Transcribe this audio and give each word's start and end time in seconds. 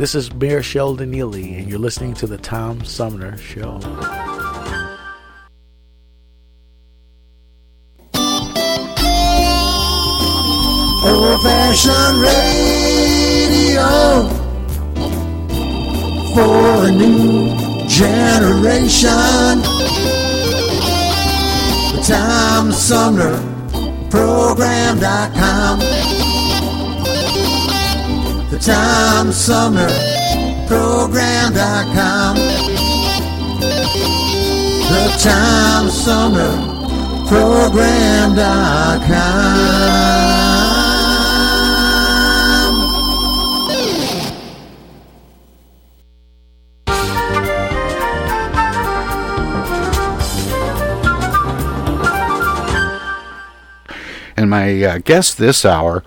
This 0.00 0.14
is 0.14 0.32
Mayor 0.32 0.62
Sheldon 0.62 1.10
Neely, 1.10 1.56
and 1.56 1.68
you're 1.68 1.78
listening 1.78 2.14
to 2.14 2.26
the 2.26 2.38
Tom 2.38 2.82
Sumner 2.86 3.36
Show. 3.36 3.72
Old 11.04 11.42
fashioned 11.42 12.22
radio 12.22 14.26
for 16.34 16.86
a 16.86 16.90
new 16.90 17.54
generation. 17.86 19.60
The 21.92 22.00
Tom 22.08 22.72
Sumner 22.72 23.36
Program.com. 24.08 26.19
Tom 28.60 29.32
Sumner 29.32 29.88
Program.com. 30.68 32.36
The 34.90 35.16
Tom 35.18 35.88
Sumner 35.88 36.52
Program.com. 37.26 38.40
And 54.36 54.48
my 54.48 54.82
uh, 54.82 54.98
guest 54.98 55.38
this 55.38 55.64
hour 55.64 56.02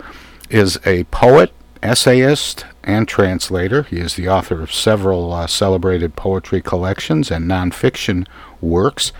is 0.50 0.78
a 0.84 1.04
poet, 1.04 1.52
essayist, 1.84 2.64
and 2.82 3.06
translator. 3.06 3.82
He 3.82 3.98
is 3.98 4.14
the 4.14 4.28
author 4.28 4.62
of 4.62 4.72
several 4.72 5.32
uh, 5.32 5.46
celebrated 5.46 6.16
poetry 6.16 6.60
collections 6.60 7.30
and 7.30 7.46
nonfiction 7.46 8.26
works. 8.60 9.12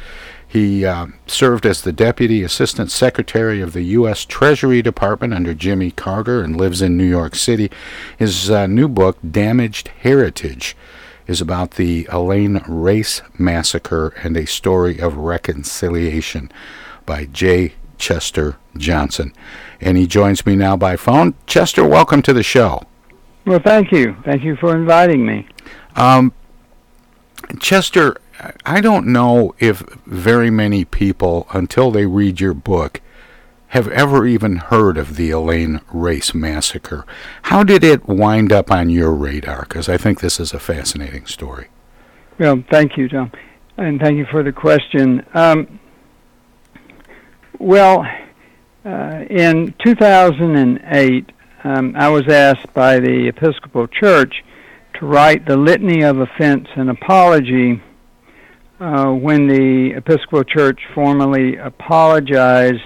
He 0.47 0.85
uh, 0.85 1.09
served 1.27 1.67
as 1.67 1.83
the 1.83 1.93
Deputy 1.93 2.43
Assistant 2.43 2.91
Secretary 2.91 3.61
of 3.61 3.73
the 3.73 3.83
U.S. 3.83 4.25
Treasury 4.25 4.83
Department 4.83 5.35
under 5.35 5.53
Jimmy 5.53 5.91
Carter 5.91 6.43
and 6.43 6.57
lives 6.57 6.81
in 6.81 6.97
New 6.97 7.09
York 7.09 7.35
City. 7.35 7.71
His 8.17 8.51
uh, 8.51 8.67
new 8.67 8.87
book, 8.89 9.19
Damaged 9.29 9.89
Heritage, 9.89 10.77
is 11.27 11.41
about 11.41 11.73
the 11.73 12.07
Elaine 12.11 12.63
Race 12.69 13.21
Massacre 13.37 14.15
and 14.23 14.37
a 14.37 14.47
Story 14.47 15.01
of 15.01 15.17
Reconciliation 15.17 16.53
by 17.05 17.25
J. 17.25 17.75
Chester 17.99 18.57
Johnson. 18.77 19.33
And 19.81 19.97
he 19.97 20.07
joins 20.07 20.47
me 20.47 20.57
now 20.57 20.77
by 20.77 20.97
phone. 20.97 21.35
Chester, 21.47 21.87
welcome 21.87 22.23
to 22.23 22.33
the 22.33 22.43
show. 22.43 22.83
Well, 23.47 23.61
thank 23.61 23.93
you. 23.93 24.17
Thank 24.25 24.43
you 24.43 24.57
for 24.57 24.75
inviting 24.75 25.27
me. 25.27 25.47
Um, 25.97 26.33
Chester, 27.61 28.17
I 28.65 28.81
don't 28.81 29.07
know 29.07 29.55
if 29.59 29.81
very 30.07 30.51
many 30.51 30.85
people, 30.85 31.47
until 31.53 31.91
they 31.91 32.07
read 32.07 32.41
your 32.41 32.55
book, 32.55 33.01
have 33.69 33.89
ever 33.89 34.27
even 34.27 34.57
heard 34.57 34.97
of 34.97 35.17
the 35.17 35.31
Elaine 35.31 35.81
Race 35.93 36.33
Massacre. 36.33 37.05
How 37.43 37.65
did 37.65 37.83
it 37.83 38.07
wind 38.09 38.53
up 38.53 38.71
on 38.71 38.89
your 38.89 39.13
radar? 39.13 39.63
Because 39.63 39.89
I 39.89 39.97
think 39.97 40.21
this 40.21 40.39
is 40.39 40.53
a 40.53 40.61
fascinating 40.61 41.27
story. 41.27 41.69
Well, 42.39 42.63
thank 42.71 42.97
you, 42.97 43.09
Tom. 43.09 43.33
And 43.77 44.01
thank 44.01 44.17
you 44.17 44.27
for 44.31 44.43
the 44.43 44.53
question. 44.53 45.27
Um, 45.35 45.81
well, 47.59 48.05
uh, 48.85 49.25
in 49.31 49.75
2008, 49.85 51.33
um, 51.65 51.95
I 51.97 52.09
was 52.09 52.29
asked 52.29 52.73
by 52.75 52.99
the 52.99 53.29
Episcopal 53.29 53.87
Church 53.87 54.35
to 54.95 55.07
write 55.07 55.47
the 55.47 55.57
Litany 55.57 56.03
of 56.03 56.19
Offense 56.19 56.69
and 56.77 56.91
Apology 56.91 57.83
uh, 58.81 59.11
when 59.13 59.47
the 59.47 59.93
Episcopal 59.97 60.45
Church 60.45 60.81
formally 60.95 61.57
apologized 61.57 62.81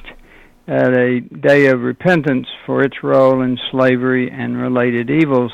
at 0.69 0.93
a 0.93 1.21
day 1.21 1.67
of 1.67 1.81
repentance 1.81 2.47
for 2.67 2.83
its 2.83 3.03
role 3.03 3.43
in 3.43 3.59
slavery 3.71 4.31
and 4.31 4.61
related 4.61 5.11
evils. 5.11 5.51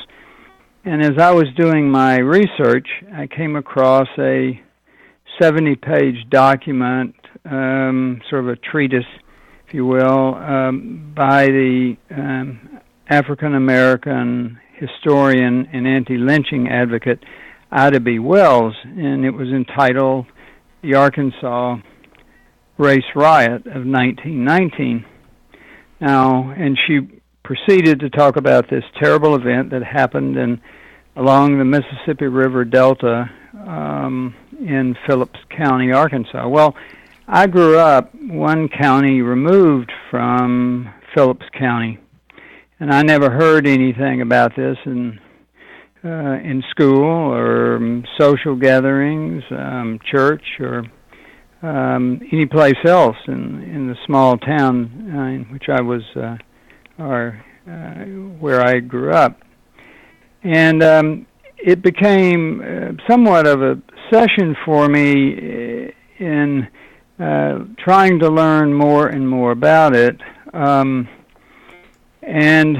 And 0.83 1.01
as 1.01 1.17
I 1.17 1.31
was 1.31 1.47
doing 1.55 1.89
my 1.89 2.17
research, 2.17 2.87
I 3.13 3.25
came 3.27 3.55
across 3.55 4.07
a 4.19 4.61
70 5.41 5.75
page 5.77 6.29
document, 6.29 7.14
um, 7.45 8.21
sort 8.29 8.43
of 8.43 8.49
a 8.49 8.55
treatise, 8.55 9.05
if 9.67 9.73
you 9.73 9.85
will, 9.85 10.35
um, 10.35 11.13
by 11.15 11.45
the 11.45 11.95
um, 12.11 12.79
African 13.09 13.55
American 13.55 14.59
historian 14.73 15.67
and 15.71 15.87
anti 15.87 16.17
lynching 16.17 16.67
advocate 16.67 17.23
Ida 17.71 17.99
B. 17.99 18.19
Wells, 18.19 18.75
and 18.83 19.25
it 19.25 19.31
was 19.31 19.49
entitled 19.49 20.25
The 20.81 20.95
Arkansas 20.95 21.77
Race 22.77 23.03
Riot 23.15 23.65
of 23.67 23.85
1919. 23.85 25.05
Now, 26.01 26.51
and 26.51 26.77
she 26.87 27.21
proceeded 27.43 27.99
to 28.01 28.09
talk 28.09 28.35
about 28.37 28.69
this 28.69 28.83
terrible 29.01 29.35
event 29.35 29.69
that 29.69 29.83
happened 29.83 30.35
in 30.35 30.61
along 31.15 31.57
the 31.57 31.65
Mississippi 31.65 32.27
River 32.27 32.65
Delta 32.65 33.29
um, 33.53 34.35
in 34.59 34.95
Phillips 35.07 35.39
County, 35.55 35.91
Arkansas. 35.91 36.47
Well, 36.47 36.75
I 37.27 37.47
grew 37.47 37.79
up 37.79 38.13
one 38.13 38.69
county 38.69 39.21
removed 39.21 39.91
from 40.11 40.93
Phillips 41.15 41.45
County, 41.57 41.97
and 42.79 42.93
I 42.93 43.01
never 43.01 43.31
heard 43.31 43.65
anything 43.65 44.21
about 44.21 44.55
this 44.55 44.77
in 44.85 45.19
uh, 46.03 46.37
in 46.43 46.63
school 46.69 47.33
or 47.33 47.77
um, 47.77 48.05
social 48.19 48.55
gatherings, 48.55 49.41
um, 49.49 49.99
church, 50.05 50.43
or 50.59 50.83
um, 51.63 52.21
any 52.31 52.45
place 52.45 52.77
else 52.85 53.17
in 53.27 53.63
in 53.63 53.87
the 53.87 53.95
small 54.05 54.37
town 54.37 55.11
uh, 55.11 55.21
in 55.23 55.45
which 55.51 55.65
I 55.67 55.81
was, 55.81 56.03
uh, 56.15 56.37
or 56.99 57.43
uh, 57.67 58.03
where 58.39 58.61
I 58.61 58.81
grew 58.81 59.09
up, 59.09 59.39
and 60.43 60.83
um, 60.83 61.25
it 61.57 61.81
became 61.81 62.61
uh, 62.61 63.09
somewhat 63.09 63.47
of 63.47 63.63
a 63.63 63.81
session 64.11 64.55
for 64.63 64.87
me 64.87 65.91
in 66.19 66.67
uh, 67.19 67.59
trying 67.77 68.19
to 68.19 68.29
learn 68.29 68.73
more 68.73 69.07
and 69.07 69.27
more 69.27 69.51
about 69.51 69.95
it. 69.95 70.19
Um, 70.53 71.07
and 72.21 72.77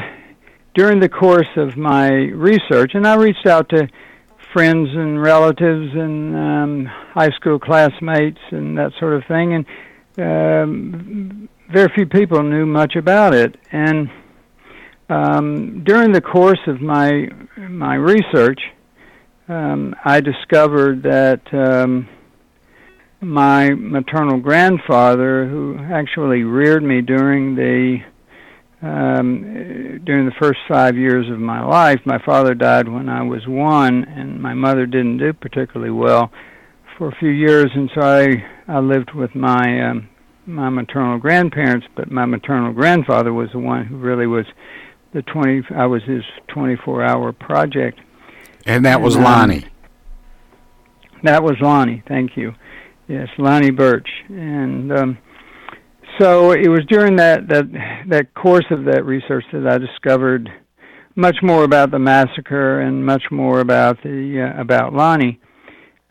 during 0.74 1.00
the 1.00 1.10
course 1.10 1.48
of 1.56 1.78
my 1.78 2.10
research, 2.10 2.92
and 2.96 3.08
I 3.08 3.16
reached 3.16 3.46
out 3.46 3.70
to 3.70 3.88
friends 4.52 4.90
and 4.94 5.22
relatives 5.22 5.94
and 5.94 6.36
um, 6.36 6.86
high 6.86 7.30
school 7.32 7.60
classmates 7.60 8.40
and 8.52 8.78
that 8.78 8.92
sort 9.00 9.14
of 9.14 9.24
thing, 9.26 9.54
and 9.54 9.66
um, 10.18 11.50
very 11.72 11.90
few 11.94 12.06
people 12.06 12.42
knew 12.44 12.66
much 12.66 12.96
about 12.96 13.34
it. 13.34 13.58
And 13.72 14.10
um, 15.10 15.84
during 15.84 16.12
the 16.12 16.22
course 16.22 16.60
of 16.68 16.82
my 16.82 17.30
my 17.58 17.96
research, 17.96 18.62
um, 19.48 19.96
I 20.04 20.22
discovered 20.22 21.04
that 21.04 21.42
um, 21.54 22.08
my 23.22 23.70
maternal 23.72 24.40
grandfather, 24.40 25.48
who 25.48 25.78
actually 25.80 26.44
reared 26.44 26.84
me 26.84 27.02
during 27.02 27.56
the 27.56 28.00
um, 28.82 30.02
during 30.04 30.26
the 30.26 30.36
first 30.40 30.60
five 30.68 30.96
years 30.96 31.30
of 31.32 31.40
my 31.40 31.64
life, 31.64 32.00
my 32.06 32.20
father 32.24 32.54
died 32.54 32.88
when 32.88 33.10
I 33.10 33.24
was 33.24 33.48
one, 33.48 34.04
and 34.04 34.40
my 34.40 34.54
mother 34.54 34.86
didn't 34.86 35.18
do 35.18 35.34
particularly 35.34 35.92
well 35.92 36.32
for 36.98 37.08
a 37.08 37.16
few 37.16 37.30
years, 37.30 37.72
and 37.74 37.90
so 37.96 38.02
I 38.02 38.46
I 38.68 38.80
lived 38.80 39.14
with 39.14 39.34
my 39.34 39.90
um, 39.90 40.10
my 40.46 40.70
maternal 40.70 41.18
grandparents, 41.18 41.88
but 41.96 42.12
my 42.12 42.26
maternal 42.26 42.74
grandfather 42.74 43.34
was 43.34 43.50
the 43.52 43.60
one 43.60 43.86
who 43.86 43.98
really 43.98 44.28
was 44.28 44.46
the 45.14 45.22
20 45.24 45.64
I 45.76 45.86
was 45.86 46.04
his 46.04 46.24
24-hour 46.50 47.34
project. 47.34 48.00
And 48.66 48.86
that 48.86 49.02
was 49.02 49.16
um, 49.16 49.24
Lonnie. 49.24 49.66
That 51.24 51.44
was 51.44 51.56
Lonnie, 51.62 52.04
thank 52.08 52.38
you. 52.38 52.54
Yes, 53.08 53.28
Lonnie 53.38 53.72
Birch. 53.72 54.10
And 54.30 54.92
um 54.92 55.18
so 56.20 56.52
it 56.52 56.70
was 56.70 56.86
during 56.88 57.18
that 57.18 57.48
that 57.50 57.66
that 58.10 58.34
course 58.34 58.66
of 58.72 58.86
that 58.86 59.06
research 59.06 59.44
that 59.52 59.68
I 59.68 59.78
discovered 59.78 60.50
much 61.16 61.38
more 61.42 61.64
about 61.64 61.92
the 61.92 62.00
massacre 62.00 62.82
and 62.82 63.06
much 63.06 63.24
more 63.32 63.60
about 63.60 64.02
the 64.04 64.54
uh, 64.56 64.62
about 64.62 64.94
Lonnie. 64.94 65.40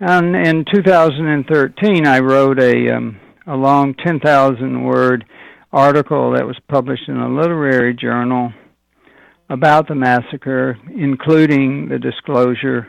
And 0.00 0.34
in 0.34 0.64
2013, 0.72 2.06
I 2.06 2.18
wrote 2.18 2.60
a 2.60 2.94
um, 2.94 3.20
a 3.46 3.56
long 3.56 3.94
10,000 3.94 4.84
word 4.84 5.24
article 5.72 6.32
that 6.32 6.46
was 6.46 6.58
published 6.68 7.08
in 7.08 7.16
a 7.16 7.28
literary 7.28 7.94
journal 7.94 8.52
about 9.50 9.88
the 9.88 9.94
massacre, 9.94 10.78
including 10.94 11.88
the 11.88 11.98
disclosure 11.98 12.88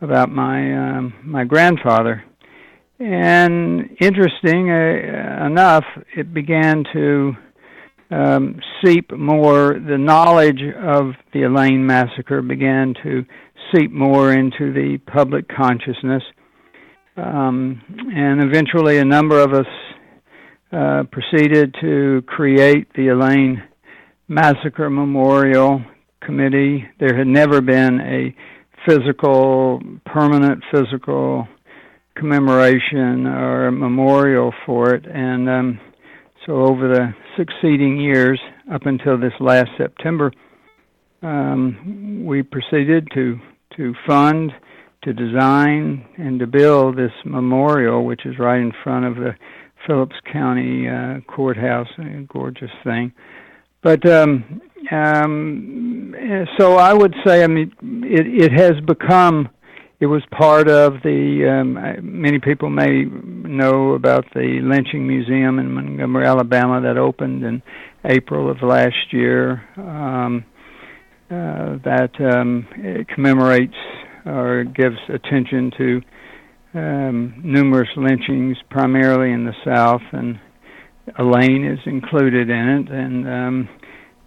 about 0.00 0.30
my 0.30 0.96
um, 0.96 1.14
my 1.24 1.44
grandfather. 1.44 2.24
And 2.98 3.96
interesting 4.00 4.70
uh, 4.70 5.46
enough, 5.46 5.84
it 6.16 6.32
began 6.32 6.84
to 6.92 7.32
um, 8.10 8.60
seep 8.84 9.10
more. 9.10 9.74
The 9.74 9.98
knowledge 9.98 10.62
of 10.80 11.14
the 11.32 11.42
Elaine 11.42 11.84
massacre 11.84 12.40
began 12.40 12.94
to 13.02 13.24
seep 13.74 13.90
more 13.90 14.32
into 14.32 14.72
the 14.72 14.98
public 15.12 15.48
consciousness, 15.48 16.22
um, 17.16 17.82
and 18.14 18.42
eventually, 18.42 18.98
a 18.98 19.04
number 19.04 19.40
of 19.40 19.52
us 19.52 19.66
uh, 20.72 21.02
proceeded 21.10 21.74
to 21.80 22.22
create 22.26 22.92
the 22.94 23.08
Elaine 23.08 23.62
Massacre 24.28 24.90
Memorial 24.90 25.82
Committee. 26.20 26.84
There 27.00 27.16
had 27.16 27.26
never 27.26 27.60
been 27.60 28.00
a 28.00 28.34
physical, 28.86 29.80
permanent 30.04 30.62
physical 30.72 31.48
commemoration 32.16 33.26
or 33.26 33.70
memorial 33.70 34.52
for 34.64 34.94
it, 34.94 35.04
and 35.06 35.48
um, 35.48 35.80
so 36.46 36.62
over 36.62 36.88
the 36.88 37.14
succeeding 37.36 37.98
years, 37.98 38.40
up 38.72 38.86
until 38.86 39.18
this 39.18 39.32
last 39.40 39.70
September, 39.76 40.32
um, 41.22 42.22
we 42.24 42.42
proceeded 42.42 43.08
to 43.14 43.38
to 43.76 43.94
fund, 44.06 44.52
to 45.02 45.12
design, 45.12 46.06
and 46.16 46.38
to 46.38 46.46
build 46.46 46.96
this 46.96 47.12
memorial, 47.24 48.04
which 48.04 48.24
is 48.24 48.38
right 48.38 48.60
in 48.60 48.72
front 48.84 49.04
of 49.04 49.16
the 49.16 49.34
Phillips 49.86 50.16
County 50.32 50.88
uh, 50.88 51.20
courthouse. 51.26 51.88
A 51.98 52.22
gorgeous 52.32 52.70
thing. 52.84 53.12
But 53.82 54.06
um, 54.06 54.60
um, 54.90 56.14
so 56.58 56.76
I 56.76 56.92
would 56.92 57.14
say, 57.24 57.42
I 57.42 57.46
mean, 57.46 57.72
it, 58.04 58.44
it 58.44 58.52
has 58.52 58.80
become. 58.86 59.48
It 60.04 60.08
was 60.08 60.22
part 60.32 60.68
of 60.68 61.00
the. 61.02 61.48
Um, 61.48 62.20
many 62.20 62.38
people 62.38 62.68
may 62.68 63.04
know 63.06 63.94
about 63.94 64.26
the 64.34 64.60
lynching 64.62 65.08
museum 65.08 65.58
in 65.58 65.72
Montgomery, 65.72 66.26
Alabama, 66.26 66.82
that 66.82 66.98
opened 66.98 67.42
in 67.42 67.62
April 68.04 68.50
of 68.50 68.60
last 68.60 69.12
year. 69.12 69.66
Um, 69.78 70.44
uh, 71.30 71.78
that 71.86 72.10
um, 72.20 72.68
commemorates 73.14 73.72
or 74.26 74.64
gives 74.64 74.98
attention 75.08 75.72
to 75.78 76.02
um, 76.74 77.40
numerous 77.42 77.88
lynchings, 77.96 78.58
primarily 78.68 79.32
in 79.32 79.46
the 79.46 79.54
South, 79.64 80.02
and 80.12 80.38
Elaine 81.18 81.64
is 81.64 81.78
included 81.86 82.50
in 82.50 82.68
it, 82.68 82.90
and 82.90 83.26
um, 83.26 83.68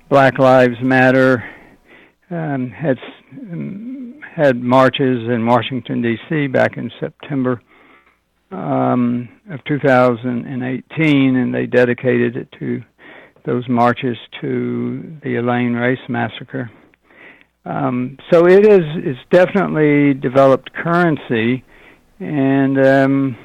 Black 0.10 0.40
Lives 0.40 0.82
Matter 0.82 1.48
um, 2.32 2.72
had 2.72 2.98
um, 3.52 3.97
had 4.38 4.62
marches 4.62 5.28
in 5.28 5.48
Washington 5.48 6.04
D.C. 6.04 6.46
back 6.46 6.78
in 6.78 6.92
September 7.00 7.60
um, 8.52 9.28
of 9.50 9.64
2018, 9.66 11.36
and 11.36 11.54
they 11.54 11.66
dedicated 11.66 12.38
it 12.38 12.48
to 12.60 12.84
those 13.48 13.68
marches 13.68 14.16
to 14.40 15.18
the 15.24 15.38
Elaine 15.38 15.74
Race 15.74 15.98
Massacre. 16.08 16.70
Um, 17.66 18.20
so 18.32 18.48
it 18.48 18.64
is 18.66 18.82
it's 18.98 19.20
definitely 19.32 20.14
developed 20.14 20.72
currency, 20.72 21.64
and 22.20 22.86
um, 22.86 23.38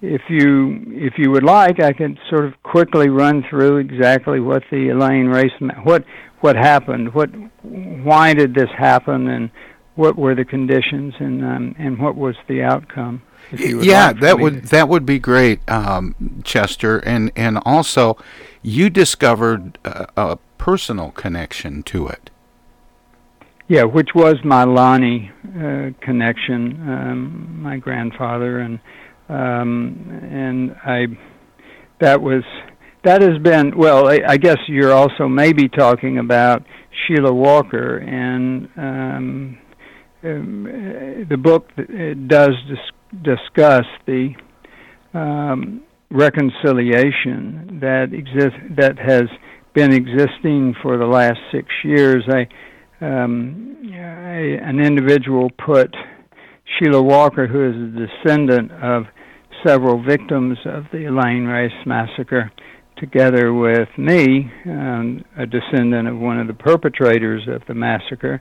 if 0.00 0.22
you 0.28 0.84
if 0.86 1.14
you 1.18 1.32
would 1.32 1.42
like, 1.42 1.82
I 1.82 1.92
can 1.92 2.16
sort 2.30 2.44
of 2.44 2.54
quickly 2.62 3.08
run 3.08 3.44
through 3.50 3.78
exactly 3.78 4.38
what 4.38 4.62
the 4.70 4.90
Elaine 4.90 5.26
race 5.26 5.50
what 5.82 6.04
what 6.42 6.54
happened, 6.54 7.12
what 7.12 7.28
why 7.62 8.32
did 8.34 8.54
this 8.54 8.70
happen, 8.78 9.28
and 9.28 9.50
what 10.00 10.16
were 10.16 10.34
the 10.34 10.44
conditions, 10.44 11.14
and 11.20 11.44
um, 11.44 11.74
and 11.78 11.98
what 11.98 12.16
was 12.16 12.34
the 12.48 12.62
outcome. 12.62 13.22
Yeah, 13.52 14.08
like 14.08 14.20
that 14.20 14.38
would 14.38 14.64
that 14.64 14.88
would 14.88 15.04
be 15.04 15.18
great, 15.18 15.60
um, 15.70 16.14
Chester, 16.42 16.98
and 16.98 17.30
and 17.36 17.58
also 17.64 18.16
you 18.62 18.88
discovered 18.90 19.78
a, 19.84 20.08
a 20.16 20.38
personal 20.58 21.10
connection 21.10 21.82
to 21.84 22.08
it. 22.08 22.30
Yeah, 23.68 23.84
which 23.84 24.10
was 24.14 24.36
my 24.42 24.64
Lonnie 24.64 25.30
uh, 25.46 25.90
connection, 26.00 26.88
um, 26.88 27.62
my 27.62 27.76
grandfather, 27.76 28.58
and 28.58 28.80
um, 29.28 30.20
and 30.32 30.76
I 30.84 31.06
that 32.00 32.20
was 32.20 32.42
that 33.04 33.22
has 33.22 33.38
been 33.38 33.76
well. 33.76 34.08
I, 34.08 34.20
I 34.26 34.36
guess 34.38 34.58
you're 34.66 34.92
also 34.92 35.28
maybe 35.28 35.68
talking 35.68 36.18
about 36.18 36.64
Sheila 36.90 37.32
Walker, 37.32 37.98
and 37.98 38.68
um, 38.76 39.58
um, 40.22 41.26
the 41.28 41.36
book 41.36 41.68
does 41.76 42.54
dis- 42.68 43.22
discuss 43.22 43.84
the 44.06 44.34
um, 45.14 45.82
reconciliation 46.10 47.78
that 47.80 48.12
exists 48.12 48.58
that 48.76 48.98
has 48.98 49.24
been 49.74 49.92
existing 49.92 50.74
for 50.82 50.98
the 50.98 51.06
last 51.06 51.38
six 51.52 51.68
years. 51.84 52.24
I 52.28 52.48
um, 53.04 53.70
a, 53.92 54.58
an 54.62 54.80
individual 54.80 55.50
put 55.64 55.94
Sheila 56.78 57.02
Walker, 57.02 57.46
who 57.46 57.68
is 57.68 57.74
a 57.74 58.06
descendant 58.06 58.72
of 58.72 59.04
several 59.66 60.02
victims 60.02 60.58
of 60.64 60.84
the 60.92 61.06
Elaine 61.06 61.44
Race 61.44 61.72
Massacre, 61.86 62.50
together 62.96 63.52
with 63.52 63.88
me, 63.98 64.50
um, 64.66 65.24
a 65.36 65.46
descendant 65.46 66.08
of 66.08 66.18
one 66.18 66.38
of 66.38 66.46
the 66.46 66.54
perpetrators 66.54 67.42
of 67.48 67.62
the 67.66 67.74
massacre. 67.74 68.40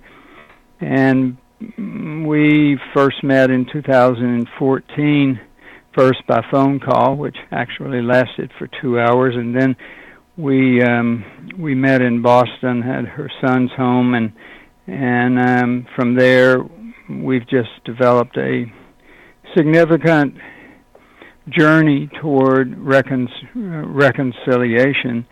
And 0.80 1.38
we 1.60 2.78
first 2.94 3.24
met 3.24 3.50
in 3.50 3.66
2014, 3.72 5.40
first 5.98 6.26
by 6.28 6.42
phone 6.52 6.80
call, 6.80 7.16
which 7.16 7.36
actually 7.52 8.02
lasted 8.02 8.52
for 8.58 8.70
two 8.82 9.00
hours, 9.00 9.36
and 9.36 9.56
then 9.56 9.76
we 10.38 10.82
um, 10.82 11.26
we 11.58 11.76
met 11.76 12.02
in 12.02 12.22
Boston 12.22 12.84
at 12.84 13.06
her 13.06 13.30
son's 13.42 13.72
home, 13.72 14.14
and 14.14 14.32
and 14.88 15.40
um, 15.40 15.88
from 15.96 16.16
there 16.16 16.60
we've 17.10 17.48
just 17.50 17.70
developed 17.84 18.38
a 18.38 18.66
significant 19.56 20.36
journey 21.50 22.10
toward 22.22 22.78
recon- 22.78 23.28
reconciliation, 23.54 25.26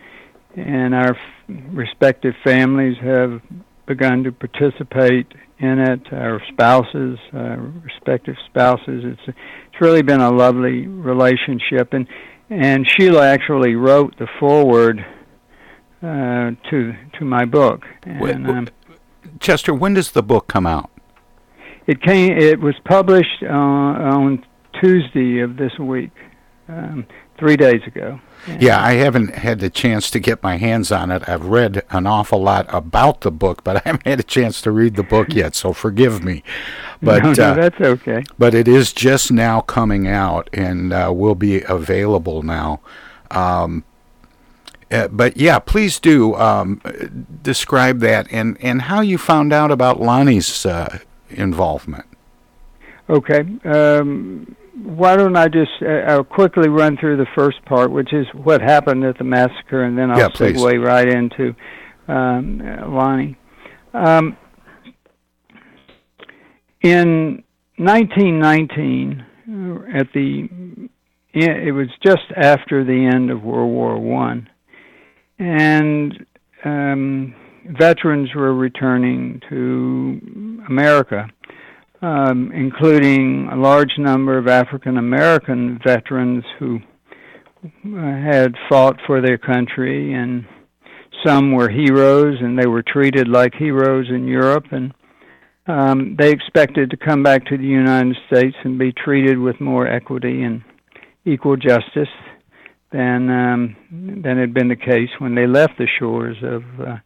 and 0.56 0.94
our 0.94 1.14
f- 1.14 1.48
respective 1.72 2.34
families 2.44 2.96
have 3.00 3.40
begun 3.86 4.24
to 4.24 4.32
participate 4.32 5.26
in 5.60 5.78
it. 5.78 6.12
Our 6.12 6.40
spouses, 6.48 7.18
uh, 7.34 7.56
respective 7.84 8.36
spouses, 8.46 9.04
it's 9.04 9.22
it's 9.26 9.80
really 9.80 10.02
been 10.02 10.20
a 10.20 10.30
lovely 10.30 10.86
relationship, 10.86 11.92
and 11.92 12.06
and 12.50 12.86
Sheila 12.88 13.26
actually 13.26 13.74
wrote 13.74 14.16
the 14.18 14.28
foreword 14.38 15.04
uh, 16.02 16.52
to 16.70 16.94
to 17.18 17.24
my 17.24 17.44
book. 17.44 17.84
And, 18.02 18.48
um, 18.48 18.68
Chester, 19.40 19.74
when 19.74 19.94
does 19.94 20.12
the 20.12 20.22
book 20.22 20.46
come 20.48 20.66
out? 20.66 20.90
It 21.86 22.02
came. 22.02 22.32
It 22.32 22.60
was 22.60 22.74
published 22.84 23.42
uh, 23.42 23.48
on 23.48 24.44
Tuesday 24.80 25.40
of 25.40 25.56
this 25.56 25.76
week, 25.78 26.10
um, 26.68 27.06
three 27.38 27.56
days 27.56 27.82
ago. 27.86 28.20
And 28.46 28.62
yeah, 28.62 28.82
I 28.82 28.94
haven't 28.94 29.34
had 29.34 29.60
the 29.60 29.70
chance 29.70 30.10
to 30.10 30.20
get 30.20 30.42
my 30.42 30.56
hands 30.56 30.90
on 30.92 31.10
it. 31.10 31.28
I've 31.28 31.46
read 31.46 31.82
an 31.90 32.06
awful 32.06 32.40
lot 32.40 32.66
about 32.68 33.22
the 33.22 33.30
book, 33.30 33.64
but 33.64 33.76
I 33.76 33.82
haven't 33.84 34.06
had 34.06 34.20
a 34.20 34.24
chance 34.24 34.62
to 34.62 34.70
read 34.70 34.94
the 34.94 35.02
book 35.02 35.32
yet. 35.34 35.54
So 35.54 35.72
forgive 35.72 36.22
me. 36.22 36.42
But 37.00 37.22
no, 37.22 37.32
no, 37.32 37.44
uh, 37.44 37.54
that's 37.54 37.80
okay. 37.80 38.24
But 38.40 38.56
it 38.56 38.66
is 38.66 38.92
just 38.92 39.30
now 39.30 39.60
coming 39.60 40.08
out 40.08 40.50
and 40.52 40.92
uh, 40.92 41.12
will 41.14 41.36
be 41.36 41.62
available 41.62 42.42
now. 42.42 42.80
Um, 43.30 43.84
uh, 44.90 45.06
but 45.06 45.36
yeah, 45.36 45.60
please 45.60 46.00
do 46.00 46.34
um, 46.34 46.82
describe 47.40 48.00
that 48.00 48.26
and, 48.32 48.58
and 48.60 48.82
how 48.82 49.00
you 49.00 49.16
found 49.16 49.52
out 49.52 49.70
about 49.70 50.00
Lonnie's 50.00 50.66
uh, 50.66 50.98
involvement. 51.30 52.04
Okay. 53.08 53.46
Um, 53.64 54.56
why 54.82 55.16
don't 55.16 55.36
I 55.36 55.48
just 55.48 55.70
uh, 55.82 55.86
I'll 55.86 56.24
quickly 56.24 56.68
run 56.68 56.96
through 56.96 57.16
the 57.16 57.26
first 57.34 57.64
part, 57.64 57.90
which 57.90 58.12
is 58.12 58.26
what 58.32 58.60
happened 58.60 59.04
at 59.04 59.18
the 59.18 59.24
massacre, 59.24 59.84
and 59.84 59.96
then 59.98 60.10
I'll 60.10 60.18
yeah, 60.18 60.28
segue 60.28 60.84
right 60.84 61.08
into 61.08 61.54
um, 62.06 62.58
Lonnie. 62.94 63.36
Um, 63.94 64.36
in 66.82 67.42
1919, 67.76 69.24
uh, 69.48 69.98
at 69.98 70.12
the 70.12 70.88
it 71.32 71.72
was 71.72 71.88
just 72.04 72.24
after 72.36 72.84
the 72.84 73.10
end 73.12 73.30
of 73.30 73.42
World 73.42 73.70
War 73.70 73.98
One, 73.98 74.48
and 75.38 76.26
um, 76.64 77.34
veterans 77.66 78.34
were 78.34 78.54
returning 78.54 79.40
to 79.48 80.62
America, 80.68 81.28
um, 82.02 82.52
including 82.54 83.48
a 83.52 83.56
large 83.56 83.92
number 83.98 84.38
of 84.38 84.46
African 84.46 84.98
American 84.98 85.78
veterans 85.84 86.44
who 86.58 86.78
uh, 87.64 88.00
had 88.00 88.54
fought 88.68 88.96
for 89.06 89.20
their 89.20 89.38
country, 89.38 90.14
and 90.14 90.44
some 91.24 91.52
were 91.52 91.68
heroes, 91.68 92.36
and 92.40 92.58
they 92.58 92.66
were 92.66 92.82
treated 92.82 93.28
like 93.28 93.52
heroes 93.54 94.06
in 94.08 94.26
Europe, 94.26 94.66
and 94.70 94.94
um, 95.66 96.16
they 96.18 96.30
expected 96.30 96.90
to 96.90 96.96
come 96.96 97.22
back 97.22 97.44
to 97.46 97.58
the 97.58 97.64
United 97.64 98.16
States 98.26 98.56
and 98.64 98.78
be 98.78 98.92
treated 98.92 99.38
with 99.38 99.60
more 99.60 99.86
equity 99.86 100.42
and 100.42 100.62
equal 101.24 101.56
justice 101.56 102.08
than 102.92 103.28
um, 103.28 103.76
than 104.22 104.38
had 104.38 104.54
been 104.54 104.68
the 104.68 104.76
case 104.76 105.10
when 105.18 105.34
they 105.34 105.46
left 105.46 105.76
the 105.78 105.88
shores 105.98 106.36
of 106.42 106.62
uh, 106.80 106.96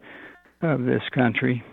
of 0.63 0.85
this 0.85 1.03
country. 1.15 1.65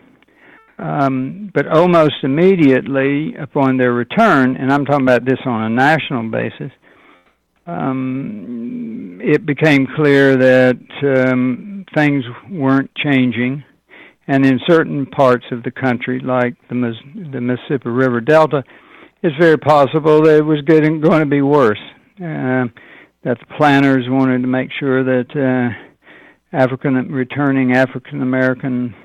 Um, 0.79 1.51
but 1.53 1.67
almost 1.67 2.23
immediately 2.23 3.35
upon 3.35 3.75
their 3.75 3.91
return, 3.91 4.55
and 4.55 4.71
I'm 4.71 4.85
talking 4.85 5.05
about 5.05 5.25
this 5.25 5.39
on 5.45 5.63
a 5.63 5.69
national 5.69 6.29
basis, 6.31 6.71
um, 7.67 9.19
it 9.21 9.45
became 9.45 9.87
clear 9.95 10.37
that 10.37 10.79
um, 11.27 11.85
things 11.93 12.23
weren't 12.49 12.89
changing, 12.95 13.63
and 14.27 14.45
in 14.45 14.59
certain 14.67 15.05
parts 15.05 15.45
of 15.51 15.63
the 15.63 15.71
country, 15.71 16.21
like 16.21 16.55
the, 16.69 16.93
the 17.33 17.41
Mississippi 17.41 17.89
River 17.89 18.21
Delta, 18.21 18.63
it's 19.21 19.35
very 19.37 19.57
possible 19.57 20.23
that 20.23 20.37
it 20.37 20.45
was 20.45 20.61
getting 20.61 21.01
going 21.01 21.19
to 21.19 21.25
be 21.25 21.41
worse. 21.41 21.81
Uh, 22.17 22.65
that 23.23 23.37
the 23.39 23.55
planners 23.57 24.05
wanted 24.07 24.41
to 24.41 24.47
make 24.47 24.69
sure 24.79 25.03
that 25.03 25.27
uh, 25.35 26.55
African 26.55 26.93
returning 27.11 27.73
African 27.73 28.21
American 28.21 28.95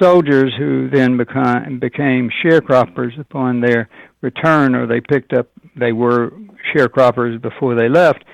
soldiers 0.00 0.52
who 0.58 0.88
then 0.90 1.16
become, 1.16 1.78
became 1.78 2.30
sharecroppers 2.44 3.18
upon 3.18 3.60
their 3.60 3.88
return, 4.20 4.74
or 4.74 4.86
they 4.86 5.00
picked 5.00 5.32
up 5.32 5.48
they 5.78 5.92
were 5.92 6.32
sharecroppers 6.74 7.40
before 7.40 7.74
they 7.74 7.88
left. 7.88 8.24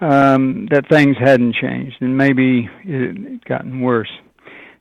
Um, 0.00 0.66
that 0.70 0.88
things 0.88 1.16
hadn't 1.18 1.56
changed, 1.56 1.96
and 2.00 2.16
maybe 2.16 2.70
it 2.84 3.16
had 3.16 3.44
gotten 3.44 3.82
worse. 3.82 4.10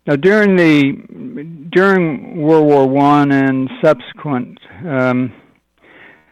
Now, 0.07 0.15
during 0.15 0.55
the 0.55 1.67
during 1.71 2.41
World 2.41 2.65
War 2.65 2.87
One 2.87 3.33
and 3.33 3.69
subsequent 3.83 4.57
um, 4.87 5.33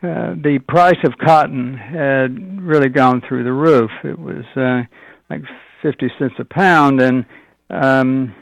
uh, 0.03 0.35
the 0.43 0.59
price 0.67 0.99
of 1.03 1.17
cotton 1.17 1.73
had 1.73 2.61
really 2.61 2.89
gone 2.89 3.19
through 3.27 3.43
the 3.43 3.51
roof. 3.51 3.89
It 4.03 4.17
was 4.17 4.45
uh, 4.55 4.83
like 5.27 5.41
50 5.81 6.11
cents 6.19 6.35
a 6.37 6.45
pound, 6.45 7.01
and 7.01 7.25
um, 7.71 8.33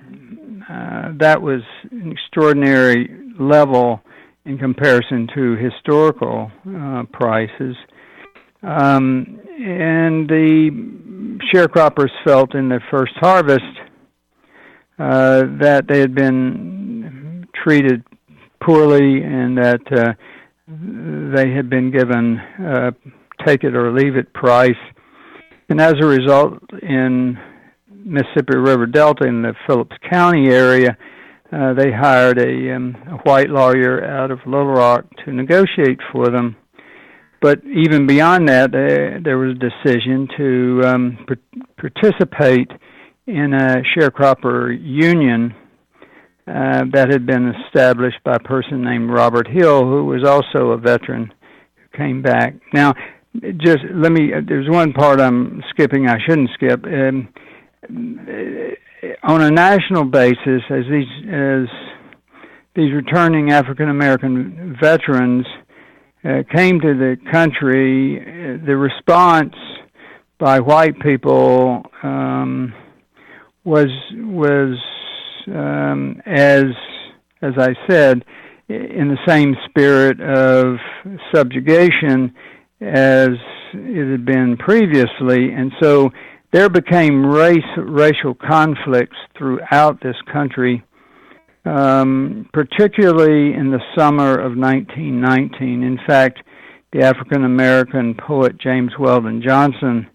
uh, 0.69 1.11
that 1.19 1.41
was 1.41 1.61
an 1.91 2.11
extraordinary 2.11 3.09
level 3.39 4.01
in 4.45 4.57
comparison 4.57 5.27
to 5.35 5.55
historical 5.55 6.51
uh, 6.67 7.03
prices. 7.11 7.75
Um, 8.63 9.39
and 9.59 10.27
the 10.27 10.71
sharecroppers 11.53 12.09
felt 12.23 12.55
in 12.55 12.69
their 12.69 12.83
first 12.91 13.13
harvest 13.15 13.61
uh, 14.97 15.43
that 15.59 15.85
they 15.87 15.99
had 15.99 16.15
been 16.15 17.47
treated 17.63 18.03
poorly 18.61 19.21
and 19.21 19.57
that 19.57 19.81
uh, 19.91 20.13
they 20.67 21.51
had 21.51 21.69
been 21.69 21.91
given 21.91 22.37
a 22.59 22.91
take 23.45 23.63
it 23.63 23.75
or 23.75 23.91
leave 23.91 24.15
it 24.15 24.33
price. 24.33 24.73
And 25.69 25.81
as 25.81 25.93
a 26.01 26.05
result, 26.05 26.53
in 26.81 27.37
Mississippi 28.05 28.55
River 28.55 28.85
Delta 28.85 29.25
in 29.25 29.41
the 29.41 29.53
Phillips 29.65 29.95
County 30.09 30.47
area, 30.47 30.97
uh, 31.51 31.73
they 31.73 31.91
hired 31.91 32.37
a, 32.37 32.75
um, 32.75 32.95
a 33.07 33.17
white 33.29 33.49
lawyer 33.49 34.03
out 34.05 34.31
of 34.31 34.39
Little 34.45 34.67
Rock 34.67 35.05
to 35.25 35.31
negotiate 35.31 35.99
for 36.11 36.29
them. 36.29 36.55
But 37.41 37.63
even 37.65 38.07
beyond 38.07 38.47
that, 38.49 38.71
there 38.71 39.37
was 39.37 39.55
a 39.55 39.59
decision 39.59 40.27
to 40.37 40.81
um, 40.85 41.25
participate 41.77 42.71
in 43.27 43.53
a 43.53 43.83
sharecropper 43.95 44.77
union 44.81 45.53
uh, 46.47 46.85
that 46.93 47.11
had 47.11 47.25
been 47.25 47.53
established 47.65 48.23
by 48.23 48.35
a 48.35 48.39
person 48.39 48.83
named 48.83 49.09
Robert 49.09 49.47
Hill, 49.47 49.81
who 49.81 50.05
was 50.05 50.23
also 50.23 50.71
a 50.71 50.77
veteran 50.77 51.33
who 51.75 51.97
came 51.97 52.21
back. 52.21 52.55
Now, 52.73 52.93
just 53.57 53.79
let 53.93 54.11
me, 54.11 54.33
uh, 54.33 54.41
there's 54.47 54.69
one 54.69 54.93
part 54.93 55.19
I'm 55.19 55.63
skipping 55.69 56.07
I 56.07 56.17
shouldn't 56.25 56.51
skip. 56.53 56.83
Um, 56.85 57.29
on 59.23 59.41
a 59.41 59.51
national 59.51 60.05
basis, 60.05 60.61
as 60.69 60.83
these, 60.89 61.29
as 61.31 61.67
these 62.75 62.93
returning 62.93 63.51
African 63.51 63.89
American 63.89 64.75
veterans 64.81 65.45
uh, 66.23 66.43
came 66.53 66.79
to 66.79 66.93
the 66.93 67.17
country, 67.31 68.19
uh, 68.19 68.65
the 68.65 68.75
response 68.75 69.53
by 70.39 70.59
white 70.59 70.99
people 70.99 71.83
um, 72.03 72.73
was 73.63 73.87
was 74.13 74.77
um, 75.47 76.21
as 76.25 76.65
as 77.41 77.53
I 77.57 77.75
said, 77.87 78.25
in 78.67 79.09
the 79.09 79.17
same 79.27 79.55
spirit 79.69 80.19
of 80.19 80.77
subjugation 81.33 82.33
as 82.81 83.29
it 83.73 84.11
had 84.11 84.25
been 84.25 84.57
previously, 84.57 85.51
and 85.51 85.71
so 85.81 86.11
there 86.55 86.69
became 86.69 87.25
race 87.25 87.57
racial 87.77 88.33
conflicts 88.33 89.17
throughout 89.37 90.01
this 90.01 90.15
country, 90.31 90.81
um, 91.65 92.49
particularly 92.53 93.53
in 93.53 93.71
the 93.71 93.81
summer 93.93 94.39
of 94.39 94.55
1919. 94.55 95.83
In 95.83 95.99
fact, 96.07 96.39
the 96.93 97.03
African 97.03 97.43
American 97.43 98.15
poet 98.15 98.57
James 98.57 98.93
Weldon 98.97 99.41
Johnson 99.45 100.07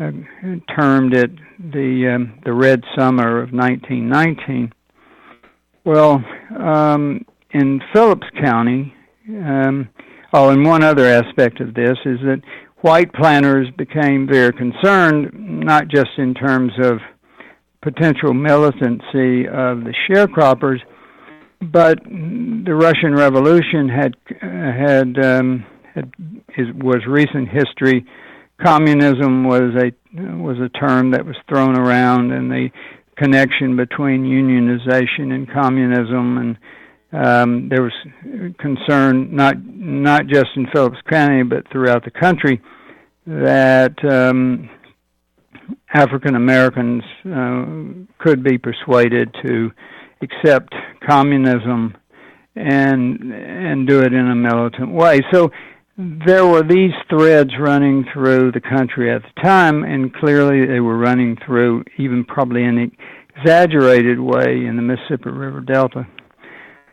uh, 0.00 0.10
termed 0.76 1.14
it 1.14 1.30
the 1.60 2.16
um, 2.16 2.40
the 2.44 2.52
Red 2.52 2.82
Summer 2.98 3.40
of 3.40 3.52
1919. 3.52 4.72
Well, 5.84 6.20
um, 6.58 7.24
in 7.52 7.80
Phillips 7.94 8.26
County, 8.42 8.92
um, 9.28 9.88
oh, 10.32 10.48
and 10.48 10.66
one 10.66 10.82
other 10.82 11.06
aspect 11.06 11.60
of 11.60 11.74
this 11.74 11.96
is 12.04 12.18
that 12.24 12.42
white 12.86 13.12
planters 13.12 13.66
became 13.76 14.28
very 14.30 14.52
concerned, 14.52 15.32
not 15.34 15.88
just 15.88 16.10
in 16.18 16.34
terms 16.34 16.70
of 16.84 16.98
potential 17.82 18.32
militancy 18.32 19.48
of 19.48 19.82
the 19.82 19.92
sharecroppers, 20.08 20.78
but 21.60 21.98
the 22.04 22.74
Russian 22.74 23.12
Revolution 23.12 23.88
had 23.88 24.14
had, 24.40 25.18
um, 25.18 25.66
had 25.96 26.12
is, 26.56 26.68
was 26.76 27.02
recent 27.08 27.48
history. 27.48 28.06
Communism 28.64 29.42
was 29.42 29.72
a 29.74 29.90
was 30.36 30.58
a 30.60 30.68
term 30.78 31.10
that 31.10 31.26
was 31.26 31.36
thrown 31.48 31.76
around, 31.76 32.30
and 32.30 32.48
the 32.48 32.68
connection 33.16 33.76
between 33.76 34.22
unionization 34.22 35.32
and 35.34 35.50
communism, 35.52 36.38
and 36.38 36.58
um, 37.12 37.68
there 37.68 37.82
was 37.82 37.92
concern 38.60 39.34
not 39.34 39.56
not 39.66 40.28
just 40.28 40.50
in 40.54 40.68
Phillips 40.72 40.98
County 41.10 41.42
but 41.42 41.68
throughout 41.72 42.04
the 42.04 42.12
country 42.12 42.60
that 43.26 43.96
um, 44.04 44.70
African 45.92 46.36
Americans 46.36 47.02
uh, 47.24 47.64
could 48.18 48.42
be 48.42 48.58
persuaded 48.58 49.34
to 49.44 49.70
accept 50.22 50.74
communism 51.06 51.96
and 52.54 53.32
and 53.32 53.86
do 53.86 54.00
it 54.00 54.12
in 54.12 54.30
a 54.30 54.34
militant 54.34 54.92
way. 54.92 55.20
So 55.32 55.50
there 55.98 56.46
were 56.46 56.62
these 56.62 56.92
threads 57.08 57.50
running 57.58 58.04
through 58.12 58.52
the 58.52 58.60
country 58.60 59.12
at 59.12 59.22
the 59.22 59.42
time, 59.42 59.82
and 59.82 60.12
clearly 60.14 60.66
they 60.66 60.80
were 60.80 60.96
running 60.96 61.36
through, 61.44 61.84
even 61.98 62.24
probably 62.24 62.64
in 62.64 62.78
an 62.78 62.92
exaggerated 63.36 64.20
way, 64.20 64.66
in 64.66 64.76
the 64.76 64.82
Mississippi 64.82 65.30
River 65.30 65.60
Delta. 65.60 66.06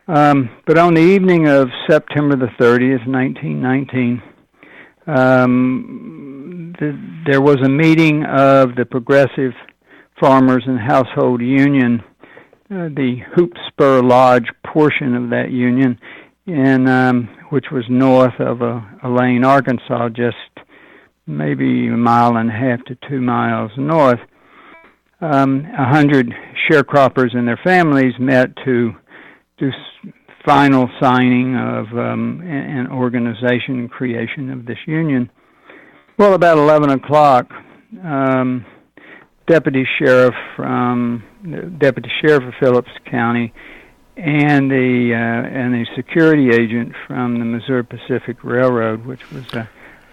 Um, 0.08 0.50
but 0.66 0.78
on 0.78 0.94
the 0.94 1.02
evening 1.02 1.48
of 1.48 1.70
September 1.90 2.36
the 2.36 2.52
30th, 2.60 3.06
1919, 3.08 4.22
um, 5.08 6.23
there 7.26 7.42
was 7.42 7.58
a 7.64 7.70
meeting 7.70 8.24
of 8.26 8.76
the 8.76 8.86
Progressive 8.86 9.54
Farmers 10.20 10.64
and 10.66 10.80
Household 10.80 11.42
Union, 11.42 12.02
uh, 12.72 12.90
the 12.90 13.18
Hoop 13.36 13.54
Spur 13.68 14.02
Lodge 14.02 14.48
portion 14.66 15.16
of 15.16 15.30
that 15.30 15.52
union, 15.52 16.00
in 16.46 16.88
um, 16.88 17.30
which 17.50 17.66
was 17.72 17.84
north 17.90 18.40
of 18.40 18.62
uh, 18.62 18.82
Elaine, 19.04 19.44
Arkansas, 19.44 20.10
just 20.10 20.36
maybe 21.26 21.88
a 21.88 21.98
mile 21.98 22.38
and 22.38 22.50
a 22.50 22.54
half 22.54 22.84
to 22.86 22.98
two 23.10 23.22
miles 23.22 23.72
north. 23.78 24.20
Um, 25.22 25.66
a 25.78 25.86
hundred 25.86 26.34
sharecroppers 26.70 27.36
and 27.36 27.48
their 27.48 27.60
families 27.64 28.14
met 28.20 28.50
to 28.66 28.94
do 29.58 29.72
final 30.46 30.90
signing 31.02 31.56
of 31.56 31.86
um, 31.98 32.42
an 32.42 32.88
organization 32.92 33.88
creation 33.88 34.50
of 34.50 34.66
this 34.66 34.78
union. 34.86 35.30
Well, 36.16 36.36
about 36.36 36.60
11 36.60 36.92
o'clock, 36.92 37.52
um, 38.04 38.66
deputy 39.48 39.84
sheriff 39.98 40.36
from 40.56 41.24
deputy 41.80 42.10
sheriff 42.22 42.44
of 42.44 42.54
Phillips 42.60 42.92
County 43.10 43.52
and 44.16 44.70
the 44.70 45.12
uh, 45.12 45.48
and 45.48 45.74
the 45.74 45.88
security 45.96 46.50
agent 46.52 46.94
from 47.08 47.40
the 47.40 47.46
Missouri 47.46 47.84
Pacific 47.84 48.44
Railroad, 48.44 49.08
which 49.08 49.32
was 49.32 49.52
uh, 49.56 49.66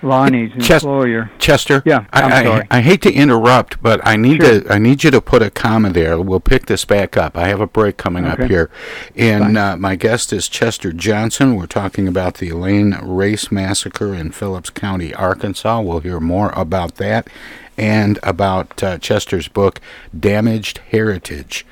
Lonnie's 0.02 0.52
employer. 0.54 1.30
Chester, 1.38 1.82
yeah, 1.84 2.06
I'm 2.12 2.32
I, 2.32 2.44
sorry. 2.44 2.66
I, 2.70 2.78
I 2.78 2.80
hate 2.80 3.02
to 3.02 3.12
interrupt, 3.12 3.82
but 3.82 4.00
I 4.06 4.16
need 4.16 4.42
Sure. 4.42 4.60
to 4.62 4.72
I 4.72 4.78
need 4.78 5.04
you 5.04 5.10
to 5.10 5.20
put 5.20 5.42
a 5.42 5.50
comma 5.50 5.90
there. 5.90 6.20
We'll 6.20 6.40
pick 6.40 6.66
this 6.66 6.84
back 6.84 7.16
up. 7.16 7.36
I 7.36 7.48
have 7.48 7.60
a 7.60 7.66
break 7.66 7.96
coming 7.96 8.24
up 8.24 8.40
here, 8.40 8.70
and 9.14 9.58
uh, 9.58 9.76
my 9.76 9.96
guest 9.96 10.32
is 10.32 10.48
Chester 10.48 10.92
Johnson. 10.92 11.56
We're 11.56 11.66
talking 11.66 12.08
about 12.08 12.34
the 12.34 12.48
Elaine 12.48 12.98
Race 13.02 13.52
Massacre 13.52 14.14
in 14.14 14.30
Phillips 14.32 14.70
County, 14.70 15.14
Arkansas. 15.14 15.80
We'll 15.80 16.00
hear 16.00 16.20
more 16.20 16.50
about 16.56 16.96
that 16.96 17.28
and 17.76 18.18
about 18.22 18.82
uh, 18.82 18.98
Chester's 18.98 19.48
book, 19.48 19.80
Damaged 20.18 20.78
Heritage, 20.90 21.64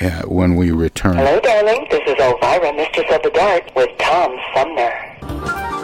uh, 0.00 0.22
when 0.22 0.56
we 0.56 0.70
return. 0.70 1.16
Hello, 1.16 1.40
darling. 1.40 1.86
This 1.90 2.02
is 2.06 2.14
Elvira, 2.18 2.72
Mistress 2.74 3.06
of 3.10 3.22
the 3.22 3.30
Dark, 3.30 3.74
with 3.74 3.90
Tom 3.98 4.36
Sumner. 4.54 5.83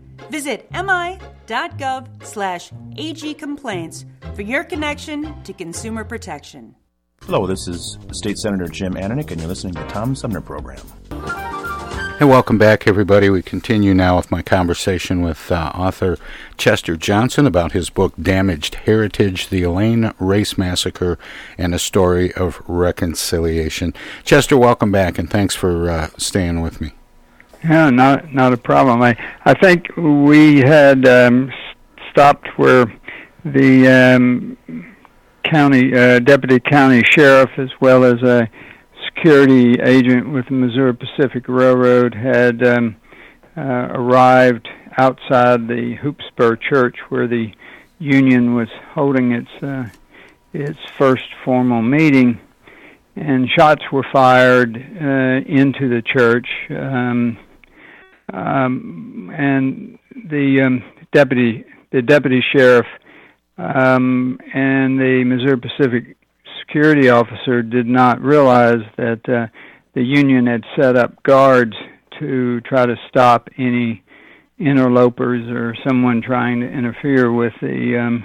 Visit 0.31 0.71
mi.gov 0.71 2.25
slash 2.25 2.71
agcomplaints 2.95 4.05
for 4.33 4.43
your 4.43 4.63
connection 4.63 5.43
to 5.43 5.51
consumer 5.51 6.05
protection. 6.05 6.73
Hello, 7.23 7.45
this 7.45 7.67
is 7.67 7.97
State 8.13 8.37
Senator 8.37 8.67
Jim 8.67 8.93
Ananich, 8.93 9.29
and 9.31 9.41
you're 9.41 9.49
listening 9.49 9.73
to 9.73 9.81
the 9.81 9.87
Tom 9.87 10.15
Sumner 10.15 10.39
Program. 10.39 10.79
Hey, 12.17 12.25
welcome 12.25 12.57
back, 12.57 12.87
everybody. 12.87 13.29
We 13.29 13.41
continue 13.41 13.93
now 13.93 14.15
with 14.15 14.31
my 14.31 14.41
conversation 14.41 15.21
with 15.21 15.51
uh, 15.51 15.73
author 15.75 16.17
Chester 16.55 16.95
Johnson 16.95 17.45
about 17.45 17.73
his 17.73 17.89
book 17.89 18.13
Damaged 18.15 18.75
Heritage 18.75 19.49
The 19.49 19.63
Elaine 19.63 20.13
Race 20.17 20.57
Massacre 20.57 21.19
and 21.57 21.75
a 21.75 21.79
Story 21.79 22.33
of 22.35 22.61
Reconciliation. 22.67 23.93
Chester, 24.23 24.55
welcome 24.55 24.93
back, 24.93 25.19
and 25.19 25.29
thanks 25.29 25.55
for 25.55 25.89
uh, 25.91 26.07
staying 26.17 26.61
with 26.61 26.79
me. 26.79 26.93
Yeah, 27.63 27.89
not 27.91 28.33
not 28.33 28.53
a 28.53 28.57
problem. 28.57 29.01
I 29.01 29.15
I 29.45 29.53
think 29.53 29.95
we 29.95 30.59
had 30.59 31.07
um, 31.07 31.51
stopped 32.11 32.47
where 32.57 32.85
the 33.45 33.87
um, 33.87 34.57
county 35.43 35.93
uh, 35.95 36.19
deputy 36.19 36.59
county 36.59 37.03
sheriff, 37.11 37.51
as 37.57 37.69
well 37.79 38.03
as 38.03 38.21
a 38.23 38.49
security 39.05 39.79
agent 39.81 40.31
with 40.31 40.45
the 40.47 40.53
Missouri 40.53 40.95
Pacific 40.95 41.47
Railroad 41.47 42.15
had 42.15 42.65
um, 42.65 42.95
uh, 43.55 43.61
arrived 43.91 44.67
outside 44.97 45.67
the 45.67 45.97
Hoopspur 46.01 46.59
Church 46.61 46.97
where 47.09 47.27
the 47.27 47.51
union 47.99 48.55
was 48.55 48.69
holding 48.93 49.33
its 49.33 49.63
uh, 49.63 49.87
its 50.53 50.79
first 50.97 51.29
formal 51.45 51.83
meeting, 51.83 52.39
and 53.15 53.47
shots 53.49 53.83
were 53.91 54.05
fired 54.11 54.75
uh, 54.75 55.47
into 55.47 55.87
the 55.89 56.01
church. 56.01 56.47
Um, 56.71 57.37
um, 58.33 59.31
and 59.33 59.97
the 60.29 60.61
um, 60.61 60.83
deputy 61.13 61.65
the 61.91 62.01
deputy 62.01 62.41
sheriff 62.55 62.85
um, 63.57 64.39
and 64.53 64.99
the 64.99 65.23
Missouri 65.25 65.59
Pacific 65.59 66.17
security 66.59 67.09
officer 67.09 67.61
did 67.61 67.85
not 67.85 68.21
realize 68.21 68.81
that 68.97 69.21
uh, 69.27 69.47
the 69.93 70.01
union 70.01 70.47
had 70.47 70.63
set 70.79 70.95
up 70.95 71.21
guards 71.23 71.73
to 72.19 72.61
try 72.61 72.85
to 72.85 72.95
stop 73.09 73.49
any 73.57 74.03
interlopers 74.57 75.49
or 75.49 75.75
someone 75.87 76.21
trying 76.21 76.61
to 76.61 76.67
interfere 76.67 77.31
with 77.31 77.53
the 77.61 77.97
um, 77.99 78.23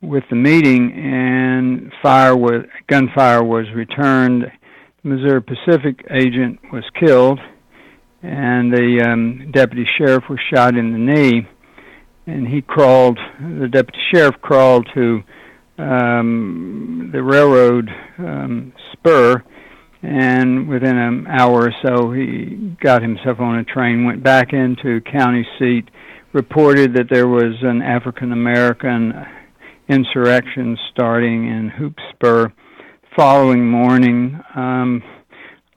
with 0.00 0.22
the 0.30 0.36
meeting, 0.36 0.92
and 0.92 1.92
fire 2.00 2.36
was 2.36 2.64
gunfire 2.86 3.42
was 3.42 3.66
returned. 3.74 4.44
The 5.02 5.08
Missouri 5.08 5.42
Pacific 5.42 6.06
agent 6.10 6.60
was 6.72 6.84
killed, 7.00 7.40
and 8.22 8.72
the 8.72 9.06
um, 9.08 9.50
deputy 9.52 9.86
sheriff 9.96 10.24
was 10.28 10.38
shot 10.52 10.76
in 10.76 10.92
the 10.92 10.98
knee. 10.98 11.48
And 12.26 12.46
he 12.46 12.60
crawled. 12.60 13.18
The 13.40 13.68
deputy 13.68 13.98
sheriff 14.12 14.34
crawled 14.42 14.88
to 14.94 15.22
um, 15.78 17.10
the 17.12 17.22
railroad 17.22 17.88
um, 18.18 18.72
spur, 18.92 19.42
and 20.02 20.68
within 20.68 20.96
an 20.96 21.26
hour 21.26 21.68
or 21.68 21.74
so, 21.82 22.12
he 22.12 22.76
got 22.80 23.02
himself 23.02 23.40
on 23.40 23.58
a 23.58 23.64
train, 23.64 24.04
went 24.04 24.22
back 24.22 24.52
into 24.52 25.00
county 25.00 25.46
seat, 25.58 25.88
reported 26.32 26.94
that 26.94 27.08
there 27.10 27.28
was 27.28 27.54
an 27.62 27.80
African 27.80 28.32
American 28.32 29.12
insurrection 29.88 30.76
starting 30.92 31.48
in 31.48 31.70
Hoop 31.70 31.94
Spur. 32.12 32.52
Following 33.16 33.68
morning, 33.68 34.38
um, 34.54 35.02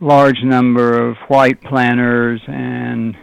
large 0.02 0.44
number 0.44 1.10
of 1.10 1.16
white 1.28 1.62
planters 1.62 2.42
and 2.48 3.16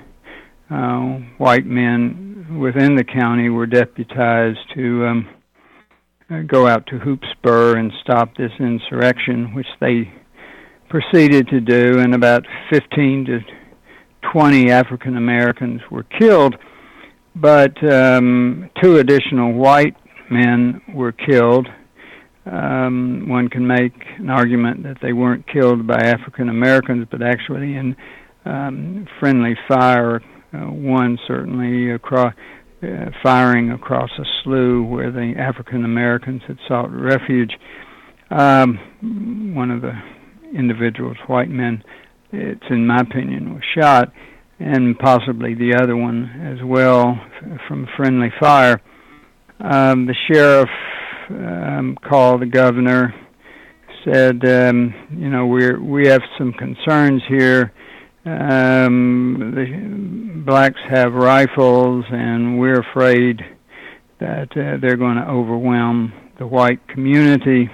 uh, 0.70 1.02
white 1.36 1.66
men 1.66 2.58
within 2.60 2.94
the 2.94 3.04
county 3.04 3.48
were 3.48 3.66
deputized 3.66 4.58
to 4.74 5.06
um, 5.06 5.28
go 6.46 6.66
out 6.66 6.86
to 6.86 6.98
Hoopspur 6.98 7.78
and 7.78 7.92
stop 8.00 8.36
this 8.36 8.52
insurrection, 8.60 9.54
which 9.54 9.66
they 9.80 10.12
proceeded 10.88 11.48
to 11.48 11.60
do, 11.60 11.98
and 11.98 12.14
about 12.14 12.46
15 12.70 13.24
to 13.26 13.40
20 14.32 14.70
African 14.70 15.16
Americans 15.16 15.80
were 15.90 16.04
killed, 16.04 16.54
but 17.34 17.76
um, 17.92 18.70
two 18.82 18.98
additional 18.98 19.52
white 19.52 19.96
men 20.30 20.80
were 20.94 21.12
killed. 21.12 21.66
Um, 22.50 23.28
one 23.28 23.48
can 23.48 23.66
make 23.66 23.92
an 24.18 24.30
argument 24.30 24.82
that 24.84 24.98
they 25.02 25.12
weren't 25.12 25.46
killed 25.46 25.86
by 25.86 25.98
African 25.98 26.48
Americans, 26.48 27.06
but 27.10 27.20
actually 27.22 27.76
in 27.76 27.96
um, 28.44 29.06
friendly 29.20 29.56
fire. 29.68 30.20
Uh, 30.52 30.70
one 30.70 31.18
certainly 31.26 31.90
across 31.90 32.32
uh, 32.82 33.10
firing 33.22 33.70
across 33.70 34.10
a 34.18 34.24
slough 34.42 34.88
where 34.88 35.10
the 35.10 35.34
African 35.36 35.84
Americans 35.84 36.40
had 36.46 36.56
sought 36.66 36.90
refuge. 36.90 37.52
Um, 38.30 39.52
one 39.54 39.70
of 39.70 39.82
the 39.82 39.92
individuals, 40.54 41.16
white 41.26 41.50
men, 41.50 41.82
it's 42.32 42.64
in 42.70 42.86
my 42.86 43.00
opinion, 43.00 43.54
was 43.54 43.62
shot, 43.78 44.12
and 44.58 44.98
possibly 44.98 45.54
the 45.54 45.74
other 45.74 45.96
one 45.96 46.24
as 46.40 46.64
well 46.64 47.20
from 47.66 47.86
friendly 47.96 48.32
fire. 48.40 48.80
Um, 49.60 50.06
the 50.06 50.14
sheriff 50.30 50.70
um, 51.30 51.96
called 52.08 52.42
the 52.42 52.46
governor, 52.46 53.14
said, 54.04 54.44
um, 54.44 54.94
you 55.16 55.28
know, 55.28 55.46
we're 55.46 55.80
we 55.80 56.06
have 56.08 56.22
some 56.36 56.52
concerns 56.52 57.22
here. 57.28 57.72
Um, 58.24 59.52
the 59.54 60.42
blacks 60.44 60.80
have 60.90 61.12
rifles, 61.14 62.04
and 62.10 62.58
we're 62.58 62.80
afraid 62.80 63.40
that 64.20 64.48
uh, 64.52 64.78
they're 64.80 64.96
going 64.96 65.16
to 65.16 65.28
overwhelm 65.28 66.12
the 66.38 66.46
white 66.46 66.86
community. 66.88 67.70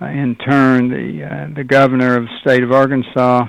Uh, 0.00 0.06
in 0.06 0.36
turn, 0.36 0.88
the 0.90 1.24
uh, 1.24 1.54
the 1.56 1.64
governor 1.64 2.16
of 2.16 2.24
the 2.24 2.38
state 2.40 2.62
of 2.62 2.70
Arkansas 2.70 3.46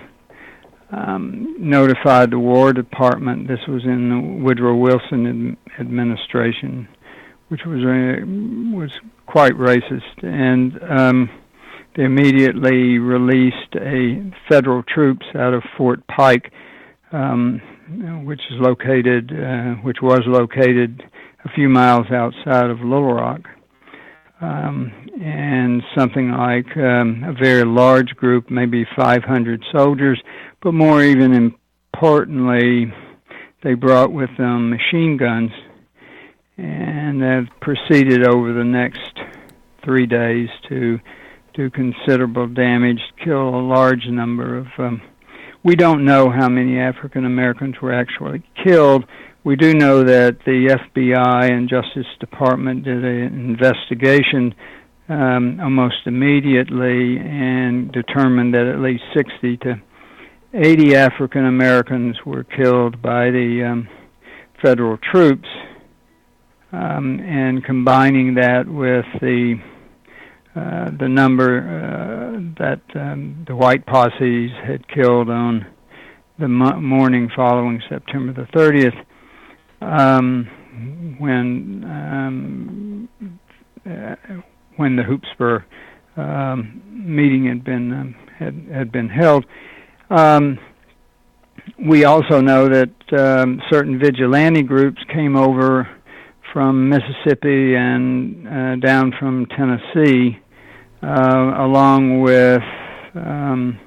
um, 0.91 1.55
notified 1.59 2.31
the 2.31 2.39
War 2.39 2.73
Department. 2.73 3.47
This 3.47 3.59
was 3.67 3.83
in 3.83 4.09
the 4.09 4.43
Woodrow 4.43 4.75
Wilson 4.75 5.57
administration, 5.79 6.87
which 7.49 7.61
was 7.65 7.79
uh, 7.83 8.25
was 8.75 8.91
quite 9.27 9.53
racist, 9.53 10.23
and 10.23 10.79
um, 10.89 11.29
they 11.95 12.03
immediately 12.03 12.97
released 12.97 13.75
a 13.75 14.31
federal 14.47 14.83
troops 14.83 15.25
out 15.35 15.53
of 15.53 15.63
Fort 15.77 16.05
Pike, 16.07 16.51
um, 17.11 17.61
which 18.25 18.39
is 18.51 18.57
located, 18.59 19.31
uh, 19.31 19.73
which 19.81 19.97
was 20.01 20.21
located 20.25 21.03
a 21.45 21.49
few 21.49 21.69
miles 21.69 22.05
outside 22.11 22.69
of 22.69 22.79
Little 22.79 23.13
Rock, 23.13 23.41
um, 24.41 24.91
and 25.21 25.81
something 25.97 26.31
like 26.31 26.77
um, 26.77 27.23
a 27.23 27.33
very 27.33 27.65
large 27.65 28.09
group, 28.15 28.49
maybe 28.49 28.85
500 28.95 29.63
soldiers, 29.75 30.21
but 30.61 30.73
more 30.73 31.03
even 31.03 31.33
importantly, 31.93 32.93
they 33.63 33.73
brought 33.73 34.11
with 34.11 34.29
them 34.37 34.69
machine 34.69 35.17
guns, 35.17 35.51
and 36.59 37.21
have 37.21 37.47
proceeded 37.61 38.27
over 38.27 38.53
the 38.53 38.63
next 38.63 39.19
three 39.83 40.05
days 40.05 40.49
to 40.67 40.99
do 41.53 41.69
considerable 41.69 42.47
damage, 42.47 42.99
kill 43.23 43.49
a 43.49 43.61
large 43.61 44.05
number 44.07 44.57
of. 44.57 44.67
Um, 44.77 45.01
we 45.63 45.75
don't 45.75 46.05
know 46.05 46.29
how 46.29 46.47
many 46.47 46.79
African 46.79 47.25
Americans 47.25 47.75
were 47.81 47.93
actually 47.93 48.43
killed. 48.63 49.05
We 49.43 49.55
do 49.55 49.73
know 49.73 50.03
that 50.03 50.39
the 50.45 50.77
FBI 50.93 51.51
and 51.51 51.69
Justice 51.69 52.07
Department 52.19 52.83
did 52.83 53.03
an 53.03 53.33
investigation 53.33 54.53
um, 55.09 55.59
almost 55.59 56.05
immediately 56.05 57.17
and 57.17 57.91
determined 57.91 58.53
that 58.53 58.67
at 58.67 58.79
least 58.79 59.03
60 59.15 59.57
to 59.57 59.81
80 60.53 60.95
African 60.95 61.45
Americans 61.45 62.17
were 62.25 62.43
killed 62.43 63.01
by 63.01 63.31
the 63.31 63.63
um, 63.69 63.89
federal 64.61 64.97
troops. 64.97 65.47
Um, 66.71 67.19
and 67.19 67.63
combining 67.63 68.35
that 68.35 68.67
with 68.67 69.05
the 69.21 69.59
uh, 70.55 70.89
the 70.99 71.07
number 71.07 71.59
uh, 71.61 72.39
that 72.59 72.81
um, 72.95 73.45
the 73.47 73.55
white 73.55 73.85
posses 73.85 74.51
had 74.65 74.87
killed 74.87 75.29
on 75.29 75.65
the 76.37 76.47
mo- 76.47 76.79
morning 76.79 77.29
following 77.35 77.81
September 77.87 78.33
the 78.33 78.47
30th, 78.57 79.05
um, 79.81 81.15
when 81.19 81.83
um, 81.85 83.09
uh, 83.89 84.15
when 84.75 84.95
the 84.95 85.03
Hoopspur 85.03 85.63
um, 86.17 86.81
meeting 86.87 87.45
had 87.45 87.63
been 87.63 87.93
um, 87.93 88.15
had 88.37 88.67
had 88.71 88.91
been 88.91 89.09
held. 89.09 89.45
Um, 90.09 90.59
we 91.83 92.05
also 92.05 92.41
know 92.41 92.67
that 92.67 92.89
certain 93.69 93.99
vigilante 93.99 94.63
groups 94.63 95.01
came 95.13 95.35
over 95.35 95.87
from 96.53 96.89
Mississippi 96.89 97.75
and 97.75 98.47
uh, 98.47 98.75
down 98.77 99.13
from 99.19 99.45
Tennessee, 99.47 100.39
uh, 101.01 101.53
along 101.63 102.21
with 102.21 102.61
um, 103.15 103.79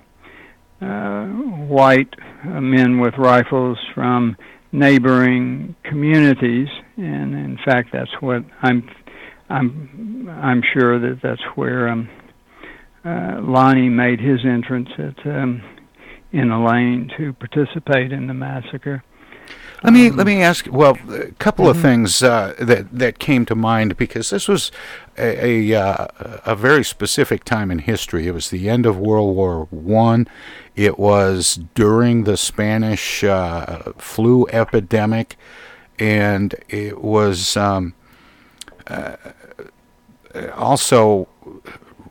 uh, 0.80 1.26
white 1.66 2.12
men 2.44 2.98
with 2.98 3.14
rifles 3.18 3.78
from 3.94 4.36
neighboring 4.72 5.76
communities, 5.84 6.68
and 6.96 7.34
in 7.34 7.58
fact, 7.64 7.90
that's 7.92 8.10
what 8.20 8.42
I'm 8.62 8.88
I'm 9.48 10.28
I'm 10.28 10.62
sure 10.72 10.98
that 10.98 11.20
that's 11.22 11.42
where 11.54 11.88
um, 11.88 12.08
uh, 13.04 13.36
Lonnie 13.40 13.88
made 13.88 14.18
his 14.18 14.40
entrance 14.44 14.88
at 14.98 15.26
um, 15.26 15.62
in 16.32 16.50
Elaine 16.50 17.10
to 17.18 17.32
participate 17.34 18.12
in 18.12 18.26
the 18.26 18.34
massacre. 18.34 19.04
Let 19.82 19.92
me 19.92 20.10
let 20.10 20.26
me 20.26 20.42
ask. 20.42 20.68
Well, 20.70 20.96
a 21.10 21.32
couple 21.32 21.68
of 21.68 21.80
things 21.80 22.22
uh, 22.22 22.54
that 22.60 22.96
that 22.96 23.18
came 23.18 23.44
to 23.46 23.56
mind 23.56 23.96
because 23.96 24.30
this 24.30 24.46
was 24.46 24.70
a 25.18 25.72
a, 25.72 25.80
uh, 25.80 26.06
a 26.46 26.54
very 26.54 26.84
specific 26.84 27.42
time 27.42 27.70
in 27.70 27.80
history. 27.80 28.28
It 28.28 28.32
was 28.32 28.50
the 28.50 28.68
end 28.68 28.86
of 28.86 28.96
World 28.96 29.34
War 29.34 29.66
One. 29.70 30.28
It 30.76 31.00
was 31.00 31.58
during 31.74 32.24
the 32.24 32.36
Spanish 32.36 33.24
uh, 33.24 33.92
flu 33.98 34.46
epidemic, 34.52 35.36
and 35.98 36.54
it 36.68 37.02
was 37.02 37.56
um, 37.56 37.94
uh, 38.86 39.16
also 40.54 41.28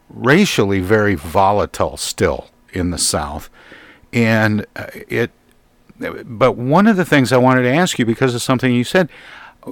racially 0.09 0.81
very 0.81 1.15
volatile 1.15 1.95
still 1.95 2.49
in 2.73 2.91
the 2.91 2.97
South, 2.97 3.49
and 4.11 4.65
uh, 4.75 4.87
it 4.93 5.31
but 6.25 6.53
one 6.53 6.87
of 6.87 6.97
the 6.97 7.05
things 7.05 7.31
I 7.31 7.37
wanted 7.37 7.63
to 7.63 7.73
ask 7.73 7.99
you 7.99 8.05
because 8.05 8.35
of 8.35 8.41
something 8.41 8.73
you 8.73 8.83
said, 8.83 9.09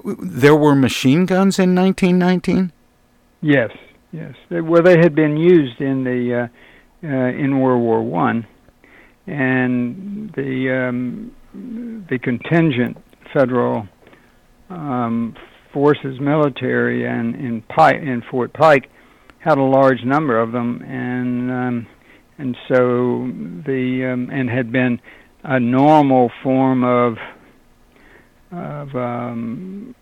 there 0.03 0.55
were 0.55 0.75
machine 0.75 1.25
guns 1.25 1.59
in 1.59 1.75
1919. 1.75 2.71
Yes, 3.41 3.71
yes. 4.11 4.35
Well, 4.49 4.83
they 4.83 4.97
had 4.97 5.15
been 5.15 5.37
used 5.37 5.81
in 5.81 6.03
the 6.03 6.49
uh, 7.03 7.07
uh, 7.07 7.07
in 7.07 7.59
World 7.59 7.81
War 7.81 8.03
One, 8.03 8.45
and 9.27 10.31
the 10.33 10.89
um, 10.89 11.35
the 12.09 12.19
contingent 12.19 12.97
federal 13.33 13.87
um, 14.69 15.35
forces, 15.73 16.19
military, 16.19 17.07
and 17.07 17.35
in 17.35 17.61
Pike 17.63 17.95
in 17.95 18.23
Fort 18.29 18.53
Pike 18.53 18.89
had 19.39 19.57
a 19.57 19.63
large 19.63 20.03
number 20.03 20.39
of 20.39 20.51
them, 20.51 20.81
and 20.83 21.51
um, 21.51 21.87
and 22.37 22.57
so 22.67 23.31
the 23.65 24.11
um, 24.11 24.29
and 24.31 24.49
had 24.49 24.71
been 24.71 24.99
a 25.43 25.59
normal 25.59 26.31
form 26.43 26.83
of 26.83 27.17
of 28.51 28.95
um, 28.95 29.95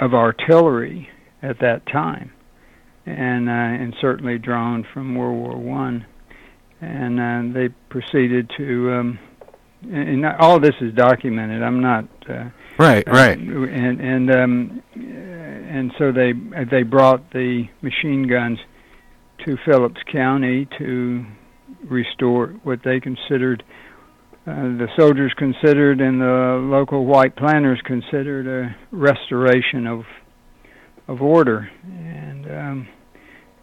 of 0.00 0.14
artillery 0.14 1.08
at 1.42 1.60
that 1.60 1.86
time, 1.86 2.32
and 3.06 3.48
uh, 3.48 3.52
and 3.52 3.94
certainly 4.00 4.38
drawn 4.38 4.86
from 4.92 5.14
World 5.14 5.36
War 5.36 5.56
One, 5.56 6.06
and 6.80 7.20
uh, 7.20 7.58
they 7.58 7.68
proceeded 7.88 8.50
to. 8.56 8.92
Um, 8.92 9.18
and 9.92 10.24
all 10.24 10.58
this 10.58 10.74
is 10.80 10.94
documented. 10.94 11.62
I'm 11.62 11.82
not. 11.82 12.08
Uh, 12.26 12.48
right, 12.78 13.06
right. 13.06 13.38
And 13.38 14.00
and 14.00 14.30
um, 14.30 14.82
and 14.94 15.92
so 15.98 16.10
they 16.10 16.32
they 16.70 16.82
brought 16.84 17.30
the 17.32 17.64
machine 17.82 18.26
guns 18.26 18.58
to 19.44 19.58
Phillips 19.66 20.00
County 20.10 20.66
to 20.78 21.26
restore 21.84 22.48
what 22.62 22.80
they 22.82 22.98
considered 22.98 23.62
uh, 24.46 24.52
the 24.52 24.88
soldiers 24.98 25.32
considered 25.38 26.00
and 26.00 26.20
the 26.20 26.60
local 26.70 27.06
white 27.06 27.34
planters 27.34 27.80
considered 27.84 28.46
a 28.46 28.76
restoration 28.90 29.86
of 29.86 30.04
of 31.06 31.20
order, 31.20 31.70
and 31.82 32.46
um, 32.50 32.88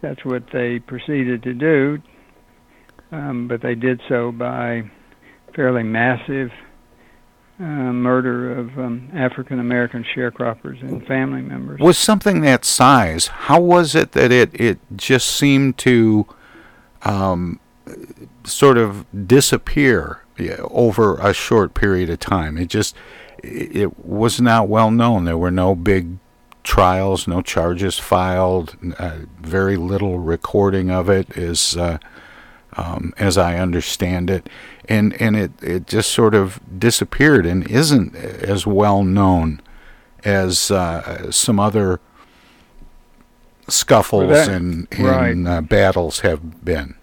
that's 0.02 0.24
what 0.24 0.44
they 0.54 0.80
proceeded 0.80 1.44
to 1.44 1.54
do. 1.54 1.98
Um, 3.12 3.48
but 3.48 3.62
they 3.62 3.76
did 3.76 4.00
so 4.08 4.32
by 4.32 4.84
fairly 5.56 5.84
massive 5.84 6.52
uh, 7.60 7.63
murder 7.63 8.58
of 8.58 8.78
um, 8.80 9.10
African 9.13 9.60
American 9.60 10.04
sharecroppers 10.15 10.82
and 10.82 11.06
family 11.06 11.41
members. 11.41 11.80
Was 11.80 11.98
something 11.98 12.41
that 12.41 12.65
size? 12.65 13.28
How 13.28 13.62
was 13.62 13.94
it 13.94 14.13
that 14.13 14.32
it 14.32 14.60
it 14.60 14.80
just 14.96 15.28
seemed 15.28 15.78
to 15.80 16.26
um, 17.04 17.60
sort 18.44 18.78
of 18.78 19.06
disappear 19.28 20.22
over 20.50 21.18
a 21.18 21.34
short 21.34 21.74
period 21.74 22.10
of 22.10 22.20
time. 22.20 22.58
It 22.58 22.68
just 22.68 22.96
it 23.44 24.06
was 24.06 24.40
not 24.40 24.68
well 24.68 24.92
known. 24.92 25.26
There 25.26 25.38
were 25.38 25.52
no 25.52 25.76
big 25.76 26.18
trials, 26.64 27.28
no 27.28 27.42
charges 27.42 27.98
filed, 27.98 28.76
uh, 29.00 29.20
very 29.40 29.78
little 29.78 30.20
recording 30.20 30.92
of 30.92 31.10
it, 31.10 31.38
as 31.38 31.76
uh, 31.76 31.98
um, 32.74 33.14
as 33.18 33.38
I 33.38 33.58
understand 33.58 34.30
it, 34.30 34.50
and 34.88 35.20
and 35.22 35.36
it 35.36 35.52
it 35.62 35.88
just 35.88 36.12
sort 36.12 36.36
of 36.36 36.60
disappeared 36.80 37.46
and 37.46 37.68
isn't 37.70 38.16
as 38.16 38.66
well 38.66 39.04
known 39.04 39.62
as 40.24 40.72
uh, 40.72 41.32
some 41.32 41.60
other 41.60 42.00
scuffles 43.68 44.30
that, 44.30 44.50
and, 44.50 44.88
and 44.92 45.46
right. 45.46 45.58
Uh, 45.58 45.62
battles 45.62 46.20
have 46.20 46.64
been. 46.64 46.96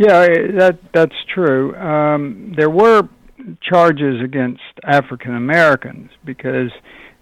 Yeah, 0.00 0.26
that 0.56 0.78
that's 0.94 1.14
true. 1.34 1.76
Um, 1.76 2.54
there 2.56 2.70
were 2.70 3.06
charges 3.60 4.22
against 4.24 4.62
African 4.82 5.36
Americans 5.36 6.08
because 6.24 6.70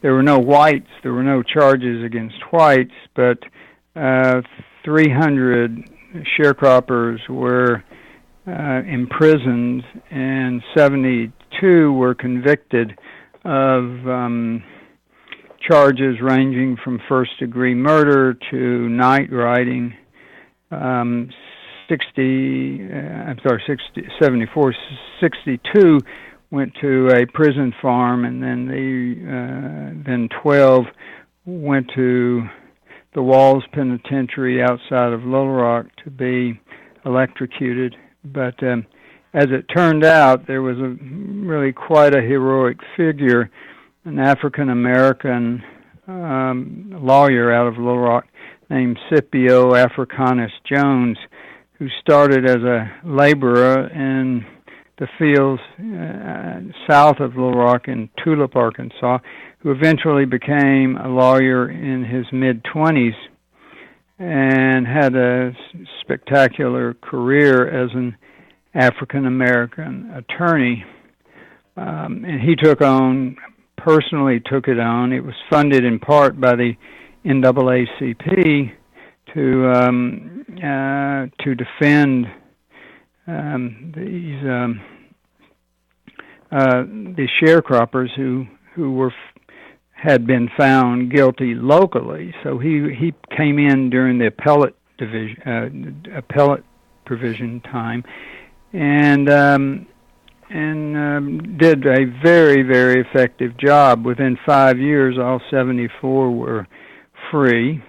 there 0.01 0.15
were 0.15 0.23
no 0.23 0.39
whites. 0.39 0.87
There 1.03 1.13
were 1.13 1.25
no 1.25 1.43
charges 1.43 2.05
against 2.05 2.37
whites, 2.53 2.95
but 3.17 3.39
uh, 3.97 4.43
300 4.85 5.91
sharecroppers 6.39 7.19
were 7.29 7.83
uh, 8.47 8.83
imprisoned, 8.87 9.83
and 10.13 10.63
72 10.77 11.93
were 11.93 12.15
convicted 12.15 12.97
of 13.45 14.07
um, 14.07 14.63
charges 15.69 16.21
ranging 16.23 16.77
from 16.85 17.01
first 17.09 17.33
degree 17.41 17.75
murder 17.75 18.35
to 18.53 18.89
night 18.89 19.33
riding. 19.33 19.95
Um, 20.71 21.31
60, 21.89 22.81
uh, 22.83 22.97
I'm 22.97 23.39
sorry, 23.43 23.63
60, 23.67 24.09
74, 24.21 24.75
62 25.21 26.01
went 26.51 26.73
to 26.81 27.09
a 27.09 27.27
prison 27.27 27.73
farm, 27.81 28.25
and 28.25 28.43
then 28.43 28.67
the 28.67 29.15
uh, 29.29 30.03
then 30.07 30.29
12 30.43 30.85
went 31.45 31.91
to 31.95 32.43
the 33.15 33.23
Walls 33.23 33.65
Penitentiary 33.73 34.63
outside 34.63 35.13
of 35.13 35.25
Little 35.25 35.51
Rock 35.51 35.87
to 36.05 36.11
be 36.11 36.61
electrocuted. 37.05 37.97
But 38.25 38.63
um, 38.63 38.87
as 39.35 39.47
it 39.51 39.67
turned 39.75 40.05
out, 40.05 40.47
there 40.47 40.63
was 40.63 40.79
a 40.79 40.97
really 41.03 41.73
quite 41.73 42.15
a 42.15 42.21
heroic 42.21 42.79
figure, 42.97 43.51
an 44.05 44.19
African 44.19 44.71
American 44.71 45.63
um, 46.07 46.91
lawyer 47.03 47.53
out 47.53 47.67
of 47.67 47.75
Little 47.75 47.99
Rock 47.99 48.25
named 48.71 48.99
Scipio 49.09 49.75
Africanus 49.75 50.53
Jones 50.71 51.19
who 51.79 51.89
started 52.01 52.45
as 52.45 52.63
a 52.63 52.91
laborer 53.05 53.89
in 53.89 54.45
the 54.99 55.07
fields 55.17 55.63
uh, 55.79 56.61
south 56.91 57.21
of 57.21 57.37
Little 57.37 57.53
Rock 57.53 57.87
in 57.87 58.09
Tulip, 58.23 58.57
Arkansas, 58.57 59.19
who 59.61 59.71
eventually 59.71 60.25
became 60.25 60.97
a 60.97 61.09
lawyer 61.09 61.71
in 61.71 62.05
his 62.05 62.27
mid 62.33 62.65
20s 62.65 63.15
and 64.19 64.87
had 64.87 65.15
a 65.15 65.53
spectacular 66.01 66.95
career 66.95 67.69
as 67.69 67.91
an 67.95 68.17
African 68.75 69.27
American 69.27 70.11
attorney. 70.15 70.85
Um, 71.77 72.25
and 72.25 72.41
he 72.41 72.57
took 72.57 72.81
on, 72.81 73.37
personally 73.77 74.41
took 74.45 74.67
it 74.67 74.81
on. 74.81 75.13
It 75.13 75.23
was 75.23 75.35
funded 75.49 75.85
in 75.85 76.01
part 76.01 76.41
by 76.41 76.57
the 76.57 76.73
NAACP 77.25 78.73
to 79.35 79.71
um, 79.71 80.45
uh, 80.57 81.27
to 81.45 81.55
defend 81.55 82.27
um, 83.27 83.93
these 83.95 84.43
um, 84.49 84.81
uh, 86.51 86.85
sharecroppers 87.43 88.09
who 88.17 88.47
who 88.75 88.93
were 88.93 89.13
had 89.93 90.27
been 90.27 90.49
found 90.57 91.11
guilty 91.11 91.55
locally. 91.55 92.35
So 92.43 92.59
he 92.59 92.95
he 92.99 93.13
came 93.37 93.59
in 93.59 93.91
during 93.91 94.19
the 94.19 94.27
appellate 94.27 94.77
division 94.99 95.43
uh, 96.15 96.19
appellate 96.19 96.65
provision 97.05 97.61
time, 97.61 98.05
and 98.73 99.29
um, 99.29 99.87
and 100.51 100.97
um, 100.97 101.59
did 101.59 101.87
a 101.87 102.05
very 102.23 102.63
very 102.63 103.01
effective 103.01 103.57
job. 103.59 104.05
Within 104.05 104.39
five 104.47 104.79
years, 104.79 105.19
all 105.19 105.41
74 105.51 106.31
were 106.31 106.67
free 107.31 107.83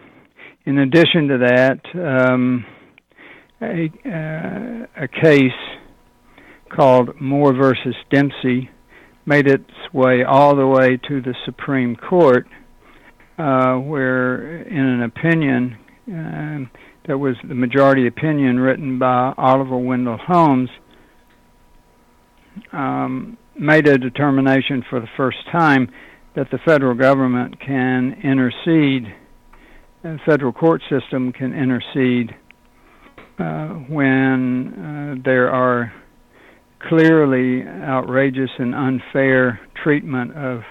in 0.69 0.77
addition 0.77 1.27
to 1.27 1.37
that, 1.39 1.79
um, 1.95 2.63
a, 3.59 3.89
uh, 4.05 5.03
a 5.03 5.07
case 5.07 5.51
called 6.71 7.19
Moore 7.19 7.53
versus 7.53 7.95
Dempsey 8.11 8.69
made 9.25 9.47
its 9.47 9.63
way 9.91 10.23
all 10.23 10.55
the 10.55 10.67
way 10.67 10.97
to 11.07 11.21
the 11.21 11.33
Supreme 11.43 11.95
Court, 11.95 12.45
uh, 13.39 13.77
where, 13.77 14.61
in 14.61 14.85
an 14.85 15.01
opinion 15.01 15.75
uh, 16.07 16.69
that 17.07 17.17
was 17.17 17.35
the 17.47 17.55
majority 17.55 18.05
opinion 18.05 18.59
written 18.59 18.99
by 18.99 19.33
Oliver 19.39 19.77
Wendell 19.77 20.19
Holmes, 20.23 20.69
um, 22.71 23.39
made 23.59 23.87
a 23.87 23.97
determination 23.97 24.85
for 24.87 24.99
the 24.99 25.09
first 25.17 25.39
time 25.51 25.89
that 26.35 26.51
the 26.51 26.59
federal 26.63 26.93
government 26.93 27.59
can 27.59 28.21
intercede 28.23 29.15
federal 30.25 30.53
court 30.53 30.81
system 30.89 31.31
can 31.31 31.53
intercede 31.53 32.31
uh, 33.39 33.67
when 33.89 34.73
uh, 35.19 35.21
there 35.23 35.49
are 35.49 35.93
clearly 36.87 37.67
outrageous 37.67 38.49
and 38.57 38.73
unfair 38.73 39.59
treatment 39.83 40.35
of 40.35 40.61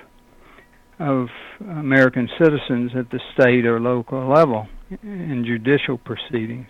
of 1.01 1.29
American 1.61 2.29
citizens 2.43 2.91
at 2.99 3.09
the 3.11 3.21
state 3.33 3.65
or 3.65 3.79
local 3.79 4.29
level 4.29 4.67
in 5.03 5.45
judicial 5.47 5.97
proceedings. 5.97 6.67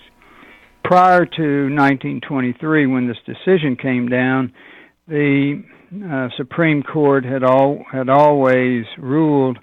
Prior 0.85 1.25
to 1.25 1.68
1923, 1.71 2.87
when 2.87 3.09
this 3.09 3.16
decision 3.25 3.77
came 3.81 4.09
down, 4.09 4.53
the 5.07 5.62
uh, 6.05 6.29
Supreme 6.37 6.83
Court 6.83 7.25
had 7.25 7.42
all 7.42 7.85
had 7.90 8.11
always 8.11 8.85
ruled 8.99 9.59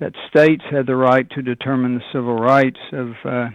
that 0.00 0.14
states 0.28 0.62
had 0.70 0.86
the 0.86 0.96
right 0.96 1.28
to 1.30 1.42
determine 1.42 1.94
the 1.94 2.04
civil 2.12 2.34
rights 2.34 2.80
of 2.92 3.12
uh, 3.24 3.48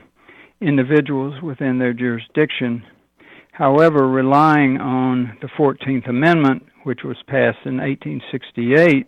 individuals 0.61 1.41
within 1.41 1.79
their 1.79 1.93
jurisdiction. 1.93 2.83
However, 3.51 4.07
relying 4.07 4.79
on 4.79 5.37
the 5.41 5.47
14th 5.57 6.07
Amendment, 6.07 6.63
which 6.83 6.99
was 7.03 7.17
passed 7.27 7.65
in 7.65 7.77
1868, 7.77 9.07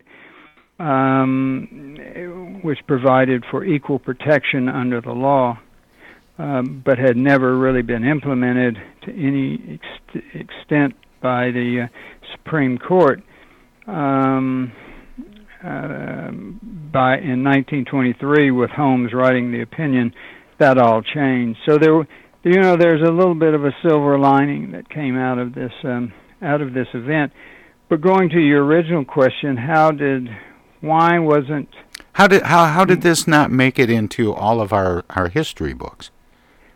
um, 0.80 2.60
which 2.64 2.80
provided 2.88 3.44
for 3.52 3.64
equal 3.66 4.00
protection 4.00 4.68
under 4.68 5.02
the 5.02 5.12
law, 5.12 5.60
um, 6.40 6.82
but 6.86 6.98
had 6.98 7.18
never 7.18 7.58
really 7.58 7.82
been 7.82 8.04
implemented 8.04 8.78
to 9.04 9.12
any 9.12 9.80
ex- 9.80 10.24
extent 10.34 10.94
by 11.22 11.52
the 11.52 11.86
uh, 11.86 12.28
Supreme 12.36 12.78
Court. 12.78 13.22
Um, 13.88 14.72
by 15.62 17.18
in 17.18 17.44
1923, 17.44 18.52
with 18.52 18.70
Holmes 18.70 19.14
writing 19.14 19.52
the 19.52 19.62
opinion, 19.62 20.14
that 20.60 20.78
all 20.78 21.02
changed. 21.02 21.60
So 21.66 21.78
there, 21.78 22.08
you 22.44 22.62
know, 22.62 22.78
there's 22.78 23.02
a 23.02 23.12
little 23.12 23.36
bit 23.36 23.54
of 23.54 23.66
a 23.66 23.72
silver 23.88 24.18
lining 24.18 24.72
that 24.72 24.90
came 24.90 25.18
out 25.18 25.40
of 25.40 25.54
this 25.54 25.72
um, 25.84 26.14
out 26.42 26.62
of 26.62 26.74
this 26.74 26.88
event. 26.94 27.32
But 27.90 28.02
going 28.02 28.30
to 28.30 28.40
your 28.40 28.66
original 28.66 29.06
question, 29.06 29.58
how 29.58 29.92
did 29.92 30.30
why 30.82 31.20
wasn't 31.20 31.70
how 32.14 32.28
did 32.28 32.44
how 32.44 32.66
how 32.66 32.86
did 32.86 33.02
this 33.02 33.28
not 33.28 33.52
make 33.52 33.80
it 33.80 33.90
into 33.90 34.34
all 34.34 34.62
of 34.62 34.74
our 34.74 35.06
our 35.12 35.30
history 35.30 35.74
books? 35.74 36.12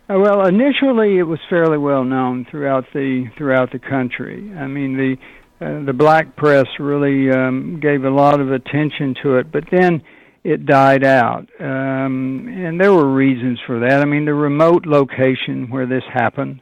Uh, 0.10 0.20
well, 0.20 0.46
initially 0.46 1.17
it 1.20 1.24
was 1.24 1.39
fairly 1.50 1.78
well 1.78 2.04
known 2.04 2.46
throughout 2.50 2.86
the 2.94 3.26
throughout 3.38 3.72
the 3.72 3.80
country. 3.80 4.52
I 4.58 4.67
mean, 4.67 4.98
the 4.98 5.17
uh, 5.62 5.86
the 5.86 5.93
black 5.93 6.36
press 6.36 6.65
really 6.80 7.30
um, 7.30 7.80
gave 7.80 8.04
a 8.04 8.10
lot 8.10 8.39
of 8.39 8.52
attention 8.52 9.15
to 9.21 9.38
it, 9.38 9.52
but 9.52 9.63
then 9.71 10.02
it 10.43 10.65
died 10.65 11.04
out, 11.04 11.47
um, 11.60 12.47
and 12.47 12.82
there 12.82 12.91
were 12.93 13.13
reasons 13.13 13.60
for 13.67 13.80
that. 13.80 14.02
I 14.02 14.06
mean, 14.06 14.26
the 14.26 14.34
remote 14.34 14.88
location 14.88 15.69
where 15.69 15.86
this 15.86 16.04
happened, 16.12 16.62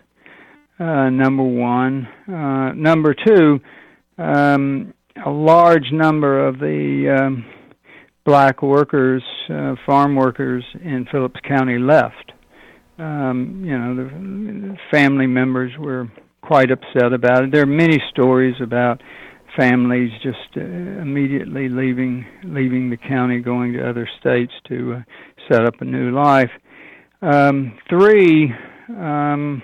uh, 0.79 1.09
number 1.09 1.43
one. 1.43 2.07
Uh, 2.27 2.73
number 2.73 3.13
two, 3.13 3.61
um, 4.17 4.93
a 5.25 5.29
large 5.29 5.91
number 5.93 6.45
of 6.45 6.59
the 6.59 7.17
um, 7.21 7.45
black 8.25 8.61
workers, 8.61 9.23
uh, 9.49 9.75
farm 9.85 10.15
workers 10.15 10.63
in 10.83 11.07
Phillips 11.09 11.39
County 11.47 11.77
left. 11.77 12.33
Um, 12.97 13.63
you 13.65 13.77
know, 13.77 13.95
the 13.95 14.77
family 14.91 15.25
members 15.25 15.71
were 15.79 16.11
quite 16.41 16.71
upset 16.71 17.13
about 17.13 17.43
it. 17.43 17.51
There 17.51 17.63
are 17.63 17.65
many 17.65 18.01
stories 18.09 18.55
about 18.61 19.01
families 19.57 20.11
just 20.23 20.37
uh, 20.57 20.61
immediately 20.61 21.69
leaving 21.69 22.25
leaving 22.43 22.89
the 22.89 22.97
county, 22.97 23.39
going 23.39 23.73
to 23.73 23.89
other 23.89 24.07
states 24.19 24.53
to 24.67 24.93
uh, 24.93 25.01
set 25.51 25.65
up 25.65 25.81
a 25.81 25.85
new 25.85 26.11
life. 26.11 26.51
Um, 27.21 27.77
three, 27.89 28.53
um, 28.89 29.61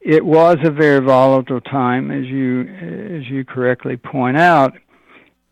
it 0.00 0.24
was 0.24 0.56
a 0.64 0.70
very 0.70 1.00
volatile 1.00 1.60
time, 1.60 2.10
as 2.10 2.26
you 2.26 2.62
as 2.62 3.28
you 3.30 3.44
correctly 3.44 3.96
point 3.96 4.36
out, 4.36 4.72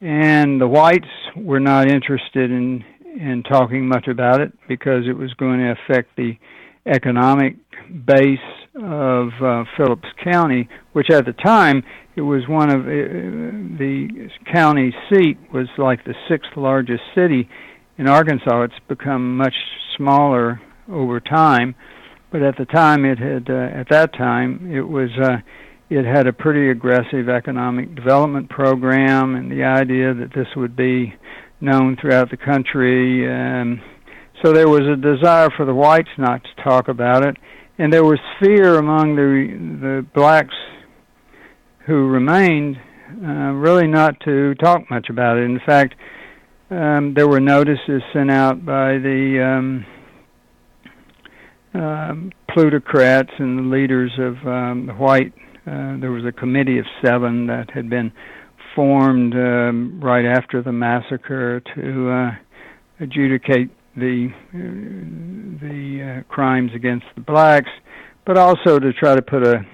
and 0.01 0.61
the 0.61 0.68
whites 0.68 1.07
were 1.37 1.61
not 1.61 1.88
interested 1.88 2.51
in 2.51 2.85
in 3.18 3.42
talking 3.42 3.87
much 3.87 4.09
about 4.09 4.40
it 4.40 4.53
because 4.68 5.07
it 5.09 5.16
was 5.16 5.33
going 5.35 5.59
to 5.59 5.72
affect 5.72 6.16
the 6.16 6.37
economic 6.86 7.56
base 8.04 8.38
of 8.74 9.28
uh, 9.42 9.64
Phillips 9.76 10.08
County, 10.24 10.68
which 10.92 11.10
at 11.10 11.26
the 11.26 11.32
time 11.32 11.82
it 12.16 12.22
was 12.22 12.42
one 12.48 12.70
of 12.70 12.82
uh, 12.82 12.88
the 13.78 14.28
county 14.52 14.94
seat 15.10 15.38
was 15.52 15.68
like 15.78 16.04
the 16.04 16.14
sixth 16.28 16.50
largest 16.56 17.02
city 17.14 17.48
in 17.98 18.08
Arkansas. 18.08 18.62
It's 18.62 18.74
become 18.88 19.36
much 19.36 19.54
smaller 19.96 20.60
over 20.90 21.20
time, 21.20 21.74
but 22.30 22.42
at 22.42 22.56
the 22.56 22.64
time 22.64 23.04
it 23.04 23.18
had 23.18 23.48
uh, 23.50 23.78
at 23.78 23.88
that 23.90 24.12
time 24.14 24.72
it 24.72 24.82
was 24.82 25.10
uh, 25.22 25.36
it 25.90 26.04
had 26.06 26.26
a 26.26 26.32
pretty 26.32 26.70
aggressive 26.70 27.28
economic 27.28 27.94
development 27.94 28.48
program, 28.48 29.34
and 29.34 29.50
the 29.50 29.64
idea 29.64 30.14
that 30.14 30.30
this 30.34 30.48
would 30.56 30.74
be 30.74 31.14
known 31.60 31.96
throughout 32.00 32.30
the 32.30 32.36
country. 32.36 33.30
Um, 33.30 33.80
so 34.42 34.52
there 34.52 34.68
was 34.68 34.83
a 34.83 34.96
desire 34.96 35.48
for 35.57 35.64
the 35.64 35.74
whites 35.74 36.11
not 36.18 36.42
to 36.42 36.62
talk 36.62 36.88
about 36.88 37.24
it, 37.24 37.37
and 37.78 37.92
there 37.92 38.05
was 38.05 38.18
fear 38.40 38.78
among 38.78 39.16
the 39.16 39.78
the 39.81 40.07
blacks 40.14 40.55
who 41.87 42.09
remained 42.09 42.76
uh, 43.24 43.52
really 43.52 43.87
not 43.87 44.18
to 44.20 44.55
talk 44.57 44.88
much 44.90 45.09
about 45.11 45.37
it. 45.37 45.44
In 45.44 45.61
fact, 45.64 45.94
um, 46.70 47.14
there 47.14 47.28
were 47.28 47.40
notices 47.40 48.02
sent 48.12 48.31
out 48.31 48.64
by 48.64 48.98
the 48.98 49.42
um, 49.44 49.87
um, 51.74 52.33
plutocrats 52.50 53.31
and 53.38 53.59
the 53.59 53.76
leaders 53.76 54.12
of 54.18 54.37
um, 54.46 54.87
the 54.87 54.94
white. 54.94 55.33
Uh, 55.66 55.96
there 56.00 56.11
was 56.11 56.24
a 56.24 56.33
committee 56.33 56.78
of 56.78 56.87
seven 57.05 57.46
that 57.46 57.70
had 57.70 57.88
been 57.88 58.12
formed 58.74 59.35
um, 59.35 60.00
right 60.02 60.24
after 60.24 60.62
the 60.62 60.72
massacre 60.72 61.61
to 61.74 62.11
uh, 62.11 62.31
adjudicate 63.00 63.70
the 63.96 64.28
the 65.61 66.22
uh, 66.22 66.33
crimes 66.33 66.70
against 66.74 67.07
the 67.14 67.20
blacks, 67.20 67.70
but 68.24 68.38
also 68.38 68.78
to 68.78 68.92
try 68.92 69.14
to 69.14 69.22
put 69.22 69.46
a 69.46 69.64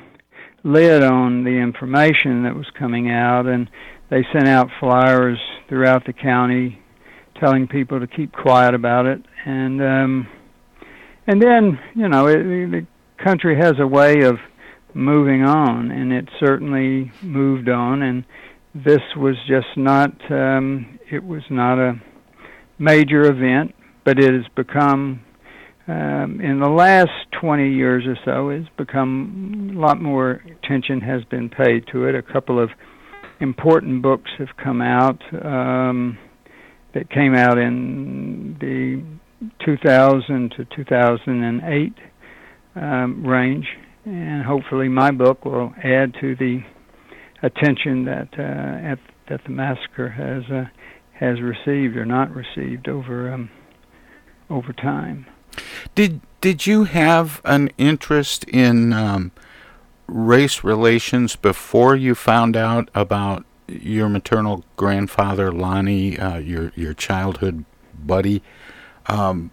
lid 0.65 1.03
on 1.03 1.45
the 1.45 1.51
information 1.51 2.43
that 2.43 2.55
was 2.55 2.67
coming 2.79 3.11
out. 3.11 3.47
And 3.47 3.71
they 4.11 4.25
sent 4.33 4.49
out 4.49 4.69
flyers 4.81 5.39
throughout 5.69 6.05
the 6.07 6.13
county 6.13 6.81
telling 7.41 7.69
people 7.69 8.01
to 8.01 8.07
keep 8.07 8.33
quiet 8.33 8.75
about 8.75 9.07
it. 9.07 9.23
And 9.45 9.81
um, 9.81 10.29
and 11.27 11.41
then 11.41 11.79
you 11.95 12.09
know 12.09 12.27
it, 12.27 12.43
the 12.43 12.87
country 13.23 13.57
has 13.57 13.75
a 13.79 13.87
way 13.87 14.23
of 14.23 14.37
moving 14.95 15.45
on, 15.45 15.91
and 15.91 16.13
it 16.13 16.29
certainly 16.41 17.13
moved 17.23 17.69
on. 17.69 18.03
And 18.03 18.25
this 18.75 19.01
was 19.17 19.37
just 19.47 19.77
not 19.77 20.11
um, 20.31 20.99
it 21.11 21.23
was 21.23 21.43
not 21.51 21.79
a 21.79 22.01
major 22.79 23.23
event 23.23 23.75
but 24.05 24.19
it 24.19 24.33
has 24.33 24.45
become 24.55 25.21
um, 25.89 26.41
in 26.43 26.61
the 26.61 26.69
last 26.69 27.11
20 27.41 27.73
years 27.73 28.05
or 28.07 28.17
so 28.25 28.51
has 28.51 28.69
become 28.77 29.73
a 29.75 29.81
lot 29.81 30.01
more 30.01 30.43
attention 30.63 31.01
has 31.01 31.25
been 31.25 31.49
paid 31.49 31.87
to 31.93 32.05
it. 32.05 32.15
A 32.15 32.23
couple 32.23 32.63
of 32.63 32.69
important 33.41 34.03
books 34.03 34.31
have 34.39 34.49
come 34.63 34.83
out 34.83 35.19
um, 35.43 36.19
that 36.93 37.11
came 37.11 37.35
out 37.35 37.57
in 37.57 38.57
the 38.61 39.03
2000 39.65 40.53
to 40.57 40.65
2008 40.77 41.93
um, 42.75 43.27
range, 43.27 43.67
and 44.05 44.45
hopefully 44.45 44.89
my 44.89 45.11
book 45.11 45.45
will 45.47 45.73
add 45.83 46.13
to 46.21 46.37
the 46.37 46.61
attention 47.43 48.05
that 48.05 48.29
uh, 48.39 48.93
at, 48.93 48.99
that 49.31 49.41
the 49.45 49.51
massacre 49.51 50.09
has 50.11 50.43
uh, 50.53 50.65
has 51.19 51.41
received 51.41 51.97
or 51.97 52.05
not 52.05 52.31
received 52.35 52.89
over 52.89 53.33
um, 53.33 53.51
over 54.51 54.73
time. 54.73 55.27
Did 55.95 56.21
did 56.41 56.67
you 56.67 56.85
have 56.85 57.41
an 57.45 57.71
interest 57.79 58.45
in 58.45 58.93
um, 58.93 59.33
race 60.07 60.63
relations 60.63 61.37
before 61.37 61.97
you 61.97 62.15
found 62.15 62.57
out 62.57 62.89
about 62.95 63.45
your 63.67 64.09
maternal 64.09 64.65
grandfather 64.77 65.51
Lonnie, 65.53 66.19
uh, 66.19 66.39
your 66.39 66.73
your 66.77 66.95
childhood 66.95 67.65
buddy? 67.99 68.43
Um, 69.07 69.51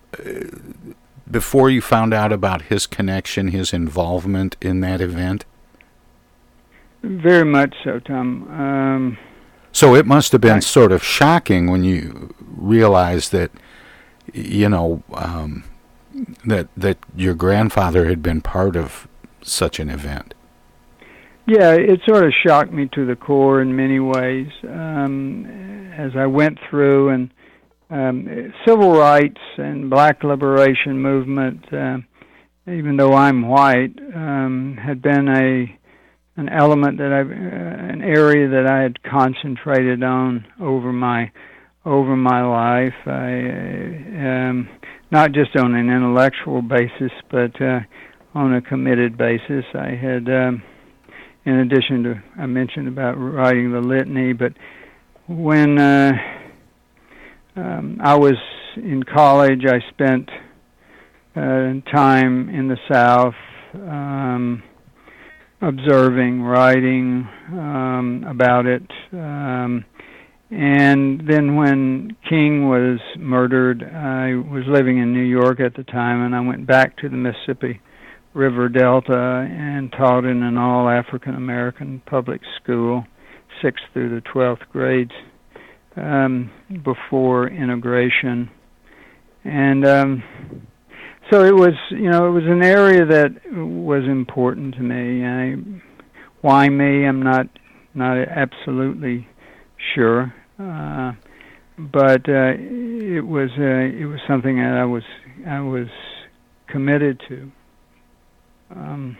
before 1.29 1.69
you 1.69 1.81
found 1.81 2.13
out 2.13 2.31
about 2.31 2.63
his 2.63 2.85
connection, 2.85 3.47
his 3.47 3.73
involvement 3.73 4.57
in 4.61 4.81
that 4.81 5.01
event? 5.01 5.45
Very 7.01 7.45
much 7.45 7.75
so, 7.83 7.99
Tom. 7.99 8.49
Um, 8.51 9.17
so 9.71 9.95
it 9.95 10.05
must 10.05 10.31
have 10.31 10.41
been 10.41 10.57
I, 10.57 10.59
sort 10.59 10.91
of 10.91 11.03
shocking 11.03 11.69
when 11.69 11.83
you 11.83 12.33
realized 12.39 13.31
that 13.31 13.51
you 14.35 14.69
know, 14.69 15.03
um, 15.13 15.63
that 16.45 16.67
that 16.75 16.97
your 17.15 17.33
grandfather 17.33 18.07
had 18.07 18.21
been 18.21 18.41
part 18.41 18.75
of 18.75 19.07
such 19.41 19.79
an 19.79 19.89
event. 19.89 20.33
Yeah, 21.47 21.73
it 21.73 21.99
sort 22.07 22.25
of 22.25 22.33
shocked 22.45 22.71
me 22.71 22.89
to 22.93 23.05
the 23.05 23.15
core 23.15 23.61
in 23.61 23.75
many 23.75 23.99
ways 23.99 24.47
um, 24.63 25.91
as 25.95 26.11
I 26.15 26.25
went 26.25 26.57
through 26.69 27.09
and 27.09 27.29
um, 27.91 28.51
civil 28.65 28.93
rights 28.93 29.39
and 29.57 29.89
black 29.89 30.23
liberation 30.23 30.99
movement, 30.99 31.71
uh, 31.71 31.97
even 32.67 32.97
though 32.97 33.13
I'm 33.13 33.47
white, 33.47 33.93
um, 34.15 34.77
had 34.83 35.01
been 35.01 35.27
a 35.29 35.79
an 36.37 36.49
element 36.49 36.97
that 36.97 37.13
I, 37.13 37.21
uh, 37.21 37.93
an 37.93 38.01
area 38.01 38.49
that 38.49 38.67
I 38.67 38.81
had 38.81 39.01
concentrated 39.03 40.03
on 40.03 40.45
over 40.59 40.91
my 40.91 41.31
over 41.85 42.15
my 42.15 42.43
life. 42.43 42.93
I, 43.05 44.49
um, 44.49 44.69
not 45.11 45.31
just 45.31 45.55
on 45.55 45.75
an 45.75 45.89
intellectual 45.89 46.61
basis, 46.61 47.11
but 47.29 47.59
uh, 47.61 47.79
on 48.33 48.55
a 48.55 48.61
committed 48.61 49.17
basis. 49.17 49.65
I 49.73 49.91
had, 49.91 50.27
um, 50.27 50.63
in 51.45 51.59
addition 51.59 52.03
to 52.03 52.23
I 52.37 52.45
mentioned 52.47 52.87
about 52.87 53.13
writing 53.13 53.71
the 53.71 53.81
litany, 53.81 54.33
but 54.33 54.53
when 55.27 55.79
uh, 55.79 56.11
um, 57.55 57.99
I 58.03 58.15
was 58.15 58.35
in 58.75 59.03
college, 59.03 59.63
I 59.65 59.79
spent 59.91 60.29
uh, 61.35 61.91
time 61.93 62.49
in 62.49 62.67
the 62.67 62.77
South. 62.91 63.35
Um, 63.73 64.63
observing, 65.61 66.41
writing 66.41 67.27
um, 67.51 68.25
about 68.27 68.65
it. 68.65 68.83
Um, 69.11 69.85
and 70.51 71.21
then 71.27 71.55
when 71.55 72.15
King 72.29 72.69
was 72.69 72.99
murdered, 73.17 73.83
I 73.83 74.35
was 74.35 74.63
living 74.67 74.99
in 74.99 75.13
New 75.13 75.23
York 75.23 75.59
at 75.59 75.75
the 75.75 75.83
time, 75.83 76.21
and 76.21 76.35
I 76.35 76.39
went 76.41 76.67
back 76.67 76.97
to 76.97 77.09
the 77.09 77.17
Mississippi 77.17 77.81
River 78.33 78.69
Delta 78.69 79.47
and 79.49 79.91
taught 79.91 80.25
in 80.25 80.43
an 80.43 80.57
all 80.57 80.89
African 80.89 81.35
American 81.35 82.01
public 82.05 82.41
school, 82.61 83.05
sixth 83.61 83.83
through 83.93 84.13
the 84.13 84.21
twelfth 84.21 84.63
grades, 84.71 85.13
um, 85.95 86.51
before 86.83 87.47
integration. 87.47 88.49
And 89.43 89.85
um, 89.85 90.23
so 91.31 91.43
it 91.43 91.55
was 91.55 91.73
you 91.89 92.09
know 92.09 92.27
it 92.27 92.31
was 92.31 92.43
an 92.45 92.63
area 92.63 93.05
that 93.05 93.31
was 93.51 94.03
important 94.03 94.75
to 94.75 94.81
me 94.81 95.25
I, 95.25 95.55
why 96.41 96.69
me 96.69 97.07
i'm 97.07 97.21
not 97.21 97.47
not 97.93 98.17
absolutely 98.17 99.27
sure 99.93 100.33
uh 100.59 101.13
but 101.77 102.27
uh 102.29 102.53
it 102.57 103.25
was 103.25 103.49
uh 103.57 103.63
it 103.63 104.05
was 104.05 104.19
something 104.27 104.57
that 104.57 104.77
i 104.77 104.85
was 104.85 105.03
i 105.47 105.59
was 105.59 105.87
committed 106.67 107.21
to 107.27 107.51
um 108.75 109.17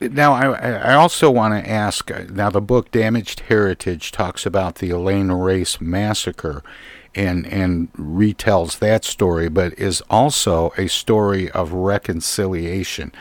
now, 0.00 0.34
I, 0.34 0.90
I 0.90 0.94
also 0.94 1.30
want 1.30 1.54
to 1.54 1.70
ask. 1.70 2.10
Uh, 2.10 2.24
now, 2.30 2.50
the 2.50 2.60
book 2.60 2.90
"Damaged 2.90 3.40
Heritage" 3.40 4.12
talks 4.12 4.44
about 4.44 4.76
the 4.76 4.90
Elaine 4.90 5.32
Race 5.32 5.80
massacre, 5.80 6.62
and 7.14 7.46
and 7.46 7.92
retells 7.94 8.78
that 8.78 9.04
story, 9.04 9.48
but 9.48 9.72
is 9.78 10.02
also 10.10 10.72
a 10.76 10.86
story 10.88 11.50
of 11.52 11.72
reconciliation. 11.72 13.12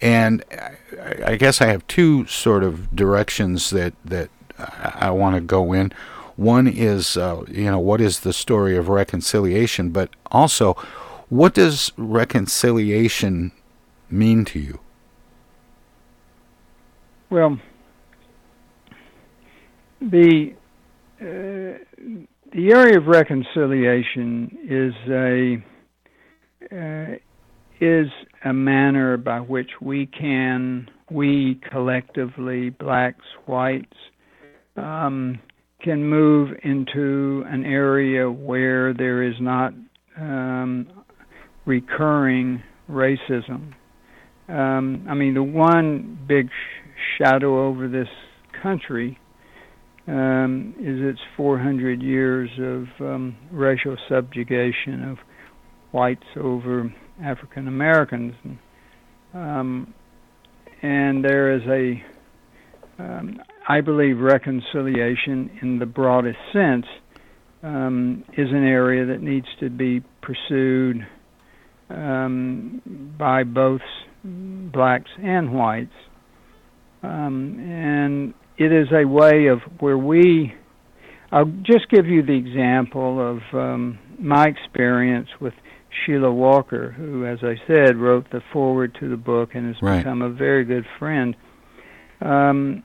And 0.00 0.44
I, 0.52 1.32
I 1.32 1.36
guess 1.36 1.60
I 1.60 1.66
have 1.66 1.86
two 1.86 2.26
sort 2.26 2.62
of 2.62 2.94
directions 2.94 3.70
that 3.70 3.94
that 4.04 4.28
I 4.58 5.10
want 5.10 5.36
to 5.36 5.40
go 5.40 5.72
in. 5.72 5.92
One 6.36 6.66
is, 6.66 7.16
uh, 7.16 7.44
you 7.48 7.64
know, 7.64 7.78
what 7.78 8.00
is 8.00 8.20
the 8.20 8.32
story 8.32 8.76
of 8.76 8.88
reconciliation, 8.88 9.90
but 9.90 10.10
also, 10.30 10.74
what 11.28 11.54
does 11.54 11.92
reconciliation 11.96 13.52
mean 14.10 14.44
to 14.46 14.58
you? 14.58 14.80
Well, 17.30 17.58
the 20.00 20.54
uh, 21.20 21.78
the 22.52 22.72
area 22.72 22.98
of 22.98 23.06
reconciliation 23.06 24.58
is 24.68 24.94
a 25.08 25.62
uh, 26.70 27.16
is 27.80 28.08
a 28.44 28.52
manner 28.52 29.16
by 29.16 29.40
which 29.40 29.70
we 29.80 30.06
can 30.06 30.90
we 31.10 31.60
collectively 31.70 32.70
blacks 32.70 33.24
whites 33.46 33.96
um, 34.76 35.38
can 35.82 36.04
move 36.04 36.50
into 36.62 37.44
an 37.48 37.64
area 37.64 38.30
where 38.30 38.94
there 38.94 39.22
is 39.22 39.34
not 39.40 39.72
um, 40.18 40.86
recurring 41.66 42.62
racism. 42.90 43.74
Um, 44.48 45.06
I 45.08 45.14
mean, 45.14 45.34
the 45.34 45.42
one 45.42 46.18
big 46.26 46.48
sh- 46.48 47.18
shadow 47.18 47.66
over 47.66 47.88
this 47.88 48.08
country 48.62 49.18
um, 50.06 50.74
is 50.78 51.14
its 51.14 51.20
400 51.36 52.02
years 52.02 52.50
of 52.58 53.06
um, 53.06 53.36
racial 53.50 53.96
subjugation 54.08 55.08
of 55.10 55.18
whites 55.92 56.26
over 56.36 56.92
African 57.22 57.68
Americans. 57.68 58.34
Um, 59.32 59.94
and 60.82 61.24
there 61.24 61.54
is 61.54 61.62
a, 61.68 63.02
um, 63.02 63.40
I 63.68 63.80
believe, 63.80 64.18
reconciliation 64.18 65.50
in 65.62 65.78
the 65.78 65.86
broadest 65.86 66.38
sense 66.52 66.86
um, 67.62 68.24
is 68.36 68.48
an 68.50 68.64
area 68.64 69.06
that 69.06 69.22
needs 69.22 69.46
to 69.60 69.70
be 69.70 70.02
pursued 70.20 71.06
um, 71.90 73.14
by 73.18 73.44
both 73.44 73.80
blacks 74.24 75.10
and 75.22 75.52
whites. 75.52 75.92
and 77.02 78.34
it 78.58 78.72
is 78.72 78.88
a 78.92 79.06
way 79.06 79.46
of 79.46 79.60
where 79.80 79.98
we. 79.98 80.54
I'll 81.30 81.52
just 81.62 81.88
give 81.90 82.06
you 82.06 82.22
the 82.22 82.36
example 82.36 83.18
of 83.20 83.38
um, 83.54 83.98
my 84.18 84.46
experience 84.46 85.28
with 85.40 85.54
Sheila 86.04 86.32
Walker, 86.32 86.90
who, 86.90 87.26
as 87.26 87.38
I 87.42 87.54
said, 87.66 87.96
wrote 87.96 88.30
the 88.30 88.40
foreword 88.52 88.96
to 89.00 89.08
the 89.08 89.16
book 89.16 89.50
and 89.54 89.66
has 89.66 89.76
right. 89.82 89.98
become 89.98 90.22
a 90.22 90.30
very 90.30 90.64
good 90.64 90.84
friend. 90.98 91.34
Um, 92.20 92.84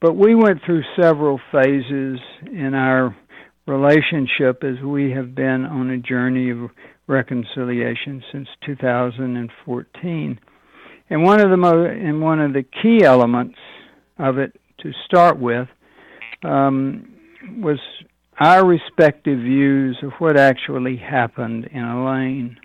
but 0.00 0.14
we 0.14 0.34
went 0.34 0.60
through 0.64 0.82
several 1.00 1.40
phases 1.50 2.18
in 2.50 2.74
our 2.74 3.16
relationship 3.66 4.64
as 4.64 4.82
we 4.84 5.10
have 5.10 5.34
been 5.34 5.64
on 5.64 5.90
a 5.90 5.98
journey 5.98 6.50
of 6.50 6.70
reconciliation 7.06 8.22
since 8.32 8.48
2014. 8.66 10.40
And 11.10 11.22
one 11.22 11.40
of 11.40 11.50
the 11.50 11.56
mo- 11.56 11.84
and 11.84 12.22
one 12.22 12.40
of 12.40 12.52
the 12.54 12.62
key 12.62 13.04
elements 13.04 13.58
of 14.18 14.38
it 14.38 14.58
to 14.80 14.92
start 15.06 15.38
with 15.38 15.68
um, 16.42 17.14
was 17.58 17.78
our 18.40 18.66
respective 18.66 19.38
views 19.38 19.98
of 20.02 20.12
what 20.18 20.38
actually 20.38 20.96
happened 20.96 21.68
in 21.70 21.84
Elaine. 21.84 22.56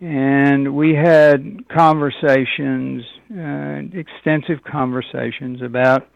And 0.00 0.76
we 0.76 0.94
had 0.94 1.66
conversations, 1.74 3.02
uh, 3.32 3.80
extensive 3.98 4.62
conversations 4.70 5.62
about 5.62 6.08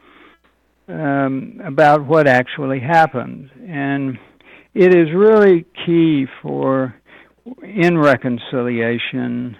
um, 0.88 1.60
about 1.64 2.04
what 2.04 2.26
actually 2.26 2.80
happened. 2.80 3.50
And 3.66 4.18
it 4.74 4.94
is 4.94 5.08
really 5.14 5.64
key 5.86 6.26
for 6.42 6.94
in 7.62 7.96
reconciliation 7.96 9.56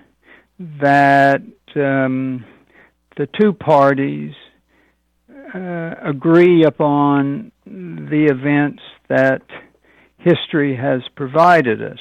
that 0.59 1.43
um, 1.77 2.45
the 3.17 3.29
two 3.41 3.53
parties 3.53 4.33
uh, 5.55 5.95
agree 6.05 6.65
upon 6.65 7.53
the 7.65 8.29
events 8.31 8.83
that 9.09 9.43
history 10.19 10.77
has 10.77 11.01
provided 11.17 11.83
us. 11.83 11.99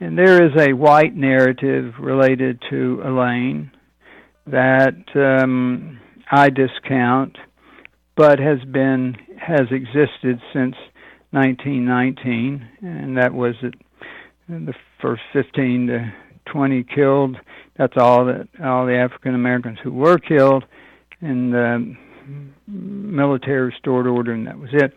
And 0.00 0.18
there 0.18 0.44
is 0.44 0.52
a 0.58 0.72
white 0.72 1.14
narrative 1.14 1.94
related 2.00 2.62
to 2.70 3.00
Elaine 3.04 3.70
that 4.46 5.04
um, 5.14 6.00
I 6.30 6.50
discount, 6.50 7.36
but 8.16 8.38
has 8.38 8.58
been 8.70 9.16
has 9.40 9.66
existed 9.70 10.40
since 10.52 10.74
1919, 11.30 12.68
and 12.82 13.16
that 13.16 13.32
was 13.32 13.54
it, 13.62 13.74
the 14.48 14.74
first 15.00 15.22
15 15.32 15.86
to 15.88 16.12
20 16.52 16.84
killed. 16.94 17.36
That's 17.76 17.94
all 17.96 18.26
that 18.26 18.48
all 18.62 18.86
the 18.86 18.96
African 18.96 19.34
Americans 19.34 19.78
who 19.82 19.92
were 19.92 20.18
killed, 20.18 20.64
and 21.20 21.52
the 21.52 21.96
military 22.66 23.66
restored 23.66 24.06
order, 24.06 24.32
and 24.32 24.46
that 24.46 24.58
was 24.58 24.70
it. 24.72 24.92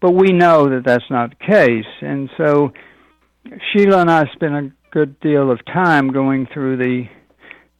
But 0.00 0.12
we 0.12 0.32
know 0.32 0.68
that 0.68 0.82
that's 0.84 1.10
not 1.10 1.30
the 1.30 1.46
case, 1.46 1.92
and 2.00 2.28
so 2.36 2.72
Sheila 3.72 4.00
and 4.00 4.10
I 4.10 4.26
spent 4.32 4.54
a 4.54 4.72
good 4.90 5.18
deal 5.20 5.50
of 5.50 5.64
time 5.66 6.12
going 6.12 6.46
through 6.52 6.76
the 6.76 7.04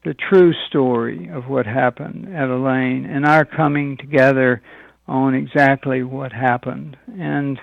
the 0.04 0.14
true 0.14 0.52
story 0.68 1.28
of 1.28 1.44
what 1.46 1.64
happened 1.64 2.34
at 2.34 2.48
Elaine 2.48 3.06
and 3.06 3.24
our 3.24 3.44
coming 3.44 3.96
together 3.96 4.60
on 5.06 5.34
exactly 5.34 6.02
what 6.02 6.32
happened. 6.32 6.96
And 7.06 7.56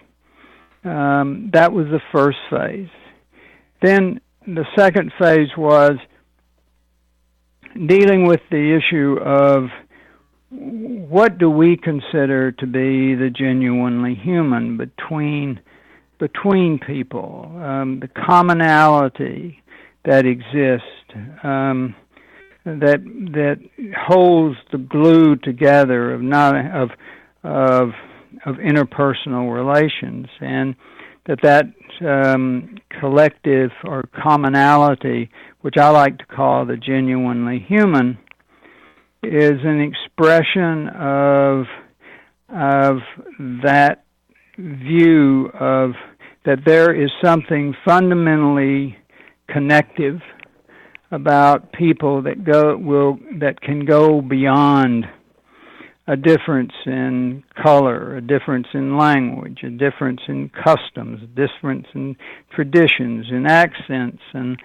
um, 0.86 1.49
that 1.51 1.74
was 1.74 1.88
the 1.88 1.99
first 2.14 2.38
phase. 2.49 2.88
Then 3.82 4.22
the 4.47 4.66
second 4.78 5.12
phase 5.20 5.49
was 5.57 5.97
dealing 7.88 8.26
with 8.26 8.39
the 8.49 8.80
issue 8.80 9.18
of 9.22 9.70
what 10.49 11.38
do 11.38 11.49
we 11.49 11.76
consider 11.76 12.53
to 12.53 12.66
be 12.66 13.16
the 13.16 13.30
genuinely 13.36 14.16
human 14.16 14.78
between 14.78 15.60
between 16.20 16.80
people, 16.80 17.52
um, 17.64 18.00
the 18.02 18.10
commonality 18.10 19.62
that 20.06 20.26
exists, 20.26 20.86
um, 21.44 21.96
that 22.66 23.02
that 23.34 23.60
holds 23.98 24.58
the 24.72 24.78
glue 24.78 25.36
together 25.38 26.14
of 26.14 26.22
not 26.22 26.56
of 26.76 26.90
of 27.44 27.90
of 28.46 28.56
interpersonal 28.58 29.54
relations, 29.54 30.28
and 30.42 30.76
that 31.26 31.40
that 31.42 31.66
um, 32.06 32.78
collective 33.00 33.72
or 33.84 34.04
commonality, 34.22 35.30
which 35.62 35.78
I 35.78 35.90
like 35.90 36.18
to 36.20 36.26
call 36.26 36.66
the 36.66 36.78
genuinely 36.78 37.60
human, 37.60 38.18
is 39.24 39.60
an 39.64 39.82
expression 39.82 40.90
of 40.90 41.66
of 42.50 42.98
that 43.64 44.04
view 44.58 45.50
of 45.60 45.92
that 46.46 46.60
there 46.66 46.94
is 46.94 47.10
something 47.24 47.76
fundamentally 47.86 48.98
connective 49.48 50.20
about 51.12 51.72
people 51.74 52.22
that 52.22 52.44
go 52.44 52.78
will 52.78 53.18
that 53.40 53.60
can 53.62 53.86
go 53.86 54.22
beyond 54.22 55.06
a 56.08 56.16
difference 56.16 56.72
in 56.88 57.44
color, 57.62 58.18
a 58.18 58.22
difference 58.22 58.68
in 58.74 58.98
language, 58.98 59.60
a 59.64 59.70
difference 59.70 60.22
in 60.28 60.50
customs, 60.50 61.22
a 61.22 61.28
difference 61.28 61.86
in 61.94 62.16
traditions, 62.56 63.28
in 63.32 63.46
accents, 63.46 64.22
and 64.34 64.58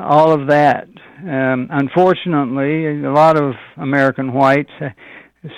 all 0.00 0.32
of 0.32 0.48
that. 0.48 0.88
Um, 1.22 1.68
unfortunately, 1.70 3.04
a 3.04 3.12
lot 3.12 3.36
of 3.36 3.54
American 3.76 4.32
whites 4.32 4.70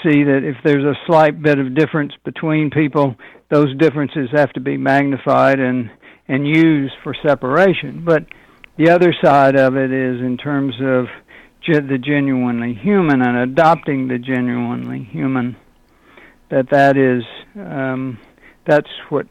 see 0.02 0.22
that 0.22 0.42
if 0.44 0.56
there's 0.64 0.84
a 0.84 0.98
slight 1.06 1.42
bit 1.42 1.58
of 1.58 1.74
difference 1.74 2.12
between 2.24 2.70
people, 2.70 3.16
those 3.52 3.76
differences 3.76 4.30
have 4.32 4.50
to 4.54 4.60
be 4.60 4.78
magnified 4.78 5.60
and 5.60 5.90
and 6.26 6.46
used 6.46 6.94
for 7.02 7.14
separation. 7.22 8.02
But 8.04 8.24
the 8.78 8.88
other 8.88 9.14
side 9.22 9.56
of 9.56 9.76
it 9.76 9.92
is 9.92 10.20
in 10.20 10.38
terms 10.38 10.74
of 10.80 11.06
ge- 11.60 11.86
the 11.86 11.98
genuinely 11.98 12.72
human 12.72 13.20
and 13.20 13.36
adopting 13.36 14.08
the 14.08 14.18
genuinely 14.18 15.04
human. 15.04 15.56
That 16.50 16.70
that 16.70 16.96
is 16.96 17.24
um, 17.54 18.18
that's 18.66 18.88
what 19.10 19.26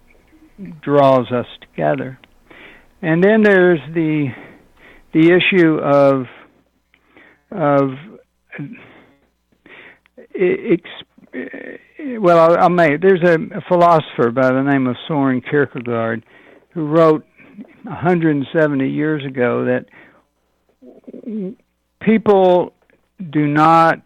draws 0.82 1.32
us 1.32 1.48
together. 1.62 2.20
And 3.02 3.24
then 3.24 3.42
there's 3.42 3.80
the 3.92 4.28
the 5.14 5.32
issue 5.32 5.80
of 5.80 6.28
of 7.50 7.90
ex, 10.36 10.84
well, 11.34 12.40
I'll, 12.40 12.58
I'll 12.58 12.76
there's 12.98 13.24
a, 13.24 13.36
a 13.36 13.62
philosopher 13.68 14.32
by 14.32 14.52
the 14.52 14.62
name 14.62 14.88
of 14.88 14.96
Soren 15.08 15.42
Kierkegaard 15.42 16.24
who 16.74 16.88
wrote 16.88 17.26
170 17.84 18.90
years 18.90 19.26
ago 19.26 19.66
that 19.66 19.86
people 22.02 22.74
do 23.32 23.48
not 23.48 24.02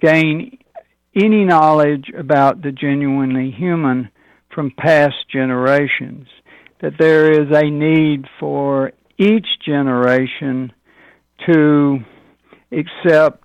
gain 0.00 0.58
any 1.14 1.44
knowledge 1.44 2.10
about 2.16 2.62
the 2.62 2.72
genuinely 2.72 3.50
human 3.50 4.10
from 4.54 4.70
past 4.76 5.14
generations. 5.30 6.26
That 6.80 6.94
there 6.98 7.30
is 7.30 7.48
a 7.52 7.70
need 7.70 8.26
for 8.40 8.92
each 9.18 9.46
generation 9.64 10.72
to 11.46 11.98
accept 12.72 13.41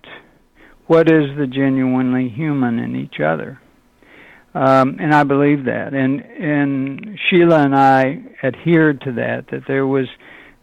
what 0.88 1.08
is 1.08 1.36
the 1.38 1.46
genuinely 1.46 2.28
human 2.28 2.78
in 2.78 2.96
each 2.96 3.20
other. 3.20 3.60
Um, 4.54 4.96
and 4.98 5.14
I 5.14 5.22
believe 5.22 5.66
that. 5.66 5.94
And 5.94 6.20
and 6.20 7.18
Sheila 7.28 7.62
and 7.62 7.76
I 7.76 8.22
adhered 8.42 9.02
to 9.02 9.12
that. 9.12 9.44
That 9.52 9.62
there 9.68 9.86
was 9.86 10.06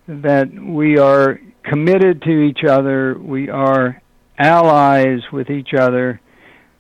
that 0.08 0.48
we 0.52 0.98
are 0.98 1.40
committed 1.64 2.22
to 2.24 2.42
each 2.42 2.66
other. 2.68 3.16
We 3.18 3.50
are 3.50 4.02
allies 4.38 5.20
with 5.32 5.50
each 5.50 5.74
other. 5.78 6.20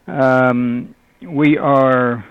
Um, 0.07 0.95
we 1.21 1.57
are. 1.57 2.25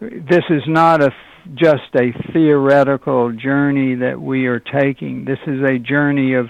This 0.00 0.44
is 0.50 0.62
not 0.66 1.02
a 1.02 1.10
just 1.54 1.94
a 1.94 2.12
theoretical 2.32 3.32
journey 3.32 3.94
that 3.94 4.20
we 4.20 4.46
are 4.46 4.58
taking. 4.58 5.24
This 5.24 5.38
is 5.46 5.60
a 5.62 5.78
journey 5.78 6.34
of 6.34 6.46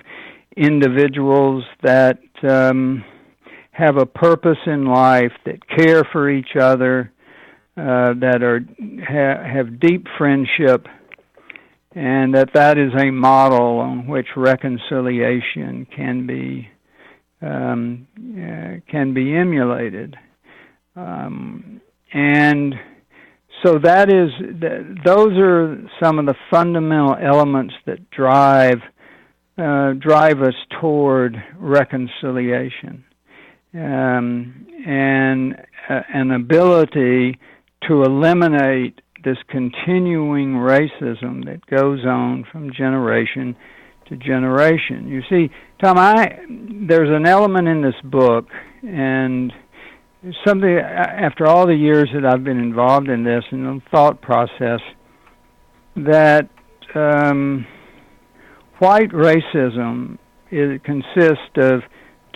individuals 0.56 1.64
that 1.82 2.18
um, 2.42 3.04
have 3.76 3.98
a 3.98 4.06
purpose 4.06 4.58
in 4.66 4.86
life, 4.86 5.32
that 5.44 5.68
care 5.68 6.02
for 6.10 6.30
each 6.30 6.56
other, 6.58 7.12
uh, 7.76 8.14
that 8.14 8.42
are 8.42 8.60
ha- 9.06 9.44
have 9.44 9.78
deep 9.78 10.06
friendship, 10.16 10.86
and 11.94 12.34
that 12.34 12.54
that 12.54 12.78
is 12.78 12.90
a 12.98 13.10
model 13.10 13.78
on 13.80 14.06
which 14.06 14.28
reconciliation 14.34 15.86
can 15.94 16.26
be 16.26 16.68
um, 17.42 18.06
uh, 18.18 18.80
can 18.90 19.12
be 19.12 19.36
emulated, 19.36 20.16
um, 20.96 21.82
and 22.14 22.74
so 23.62 23.78
that 23.78 24.10
is 24.10 24.30
those 25.04 25.36
are 25.36 25.76
some 26.02 26.18
of 26.18 26.24
the 26.24 26.34
fundamental 26.50 27.14
elements 27.22 27.74
that 27.84 28.08
drive 28.08 28.80
uh, 29.58 29.92
drive 29.92 30.40
us 30.40 30.54
toward 30.80 31.36
reconciliation 31.58 33.04
um, 33.76 34.66
and 34.86 35.54
uh, 35.88 36.00
an 36.12 36.30
ability 36.30 37.38
to 37.88 38.02
eliminate 38.02 39.00
this 39.24 39.38
continuing 39.48 40.54
racism 40.54 41.44
that 41.44 41.60
goes 41.66 42.04
on 42.04 42.44
from 42.50 42.72
generation 42.72 43.56
to 44.08 44.16
generation. 44.16 45.08
You 45.08 45.22
see, 45.28 45.52
Tom, 45.82 45.98
I 45.98 46.38
there's 46.48 47.10
an 47.10 47.26
element 47.26 47.68
in 47.68 47.82
this 47.82 47.94
book, 48.04 48.46
and 48.82 49.52
something 50.46 50.78
after 50.78 51.46
all 51.46 51.66
the 51.66 51.74
years 51.74 52.08
that 52.14 52.24
I've 52.24 52.44
been 52.44 52.58
involved 52.58 53.08
in 53.08 53.24
this 53.24 53.44
and 53.50 53.66
the 53.66 53.82
thought 53.90 54.22
process 54.22 54.80
that 55.96 56.48
um, 56.94 57.66
white 58.78 59.10
racism 59.10 60.18
it 60.50 60.84
consists 60.84 61.56
of 61.56 61.82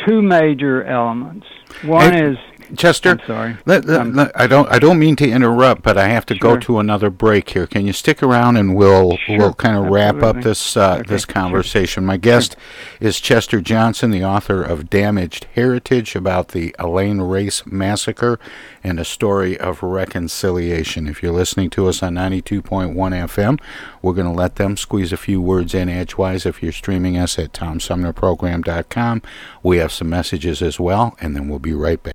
two 0.07 0.23
major 0.23 0.85
elements. 0.85 1.47
One 1.83 2.15
is 2.15 2.37
Chester, 2.77 3.11
I'm 3.11 3.21
sorry. 3.27 3.57
let- 3.67 3.85
let- 3.85 4.01
Um, 4.01 4.15
let- 4.15 4.33
I 4.39 4.47
don't. 4.47 4.71
I 4.71 4.79
don't 4.79 4.99
mean 4.99 5.17
to 5.17 5.29
interrupt, 5.29 5.83
but 5.83 5.97
I 5.99 6.09
have 6.09 6.25
to 6.27 6.35
go 6.35 6.57
to 6.59 6.79
another 6.79 7.11
break 7.11 7.51
here. 7.51 7.67
Can 7.67 7.87
you 7.87 7.93
stick 7.93 8.23
around 8.23 8.57
and 8.57 8.75
we'll 8.75 9.17
Sure, 9.27 9.39
we'll 9.39 9.55
kind 9.55 9.77
of 9.77 9.87
wrap 9.87 10.23
up 10.23 10.43
this 10.43 10.77
uh, 10.77 10.99
Okay, 11.01 11.03
this 11.09 11.23
sure. 11.23 11.35
conversation? 11.35 12.07
My 12.07 12.17
guest 12.17 12.57
is 13.01 13.21
Chester 13.21 13.61
Johnson, 13.61 14.11
the 14.11 14.25
author 14.25 14.63
of 14.63 14.89
Damaged 14.91 15.47
Heritage 15.55 16.15
about 16.17 16.49
the 16.49 16.75
Elaine 16.79 17.21
Race 17.21 17.63
Massacre 17.67 18.39
and 18.85 18.99
a 18.99 19.05
story 19.05 19.59
of 19.59 19.83
reconciliation. 19.83 21.07
If 21.09 21.23
you're 21.23 21.33
listening 21.33 21.71
to 21.71 21.87
us 21.89 22.03
on 22.03 22.15
92.1 22.15 23.13
FM, 23.13 23.59
we're 24.03 24.15
going 24.15 24.27
to 24.27 24.33
let 24.33 24.57
them 24.57 24.77
squeeze 24.77 25.13
a 25.13 25.17
few 25.17 25.41
words 25.41 25.75
in 25.75 25.89
edgewise. 25.89 26.47
If 26.47 26.63
you're 26.63 26.73
streaming 26.73 27.17
us 27.19 27.39
at 27.39 27.53
TomSumnerProgram.com, 27.53 29.23
we 29.63 29.79
have 29.79 29.93
some 29.93 30.09
messages 30.09 30.63
as 30.63 30.79
well, 30.81 31.17
and 31.21 31.35
then 31.37 31.49
we'll 31.49 31.59
be 31.59 31.73
right 31.75 32.03
back. 32.03 32.15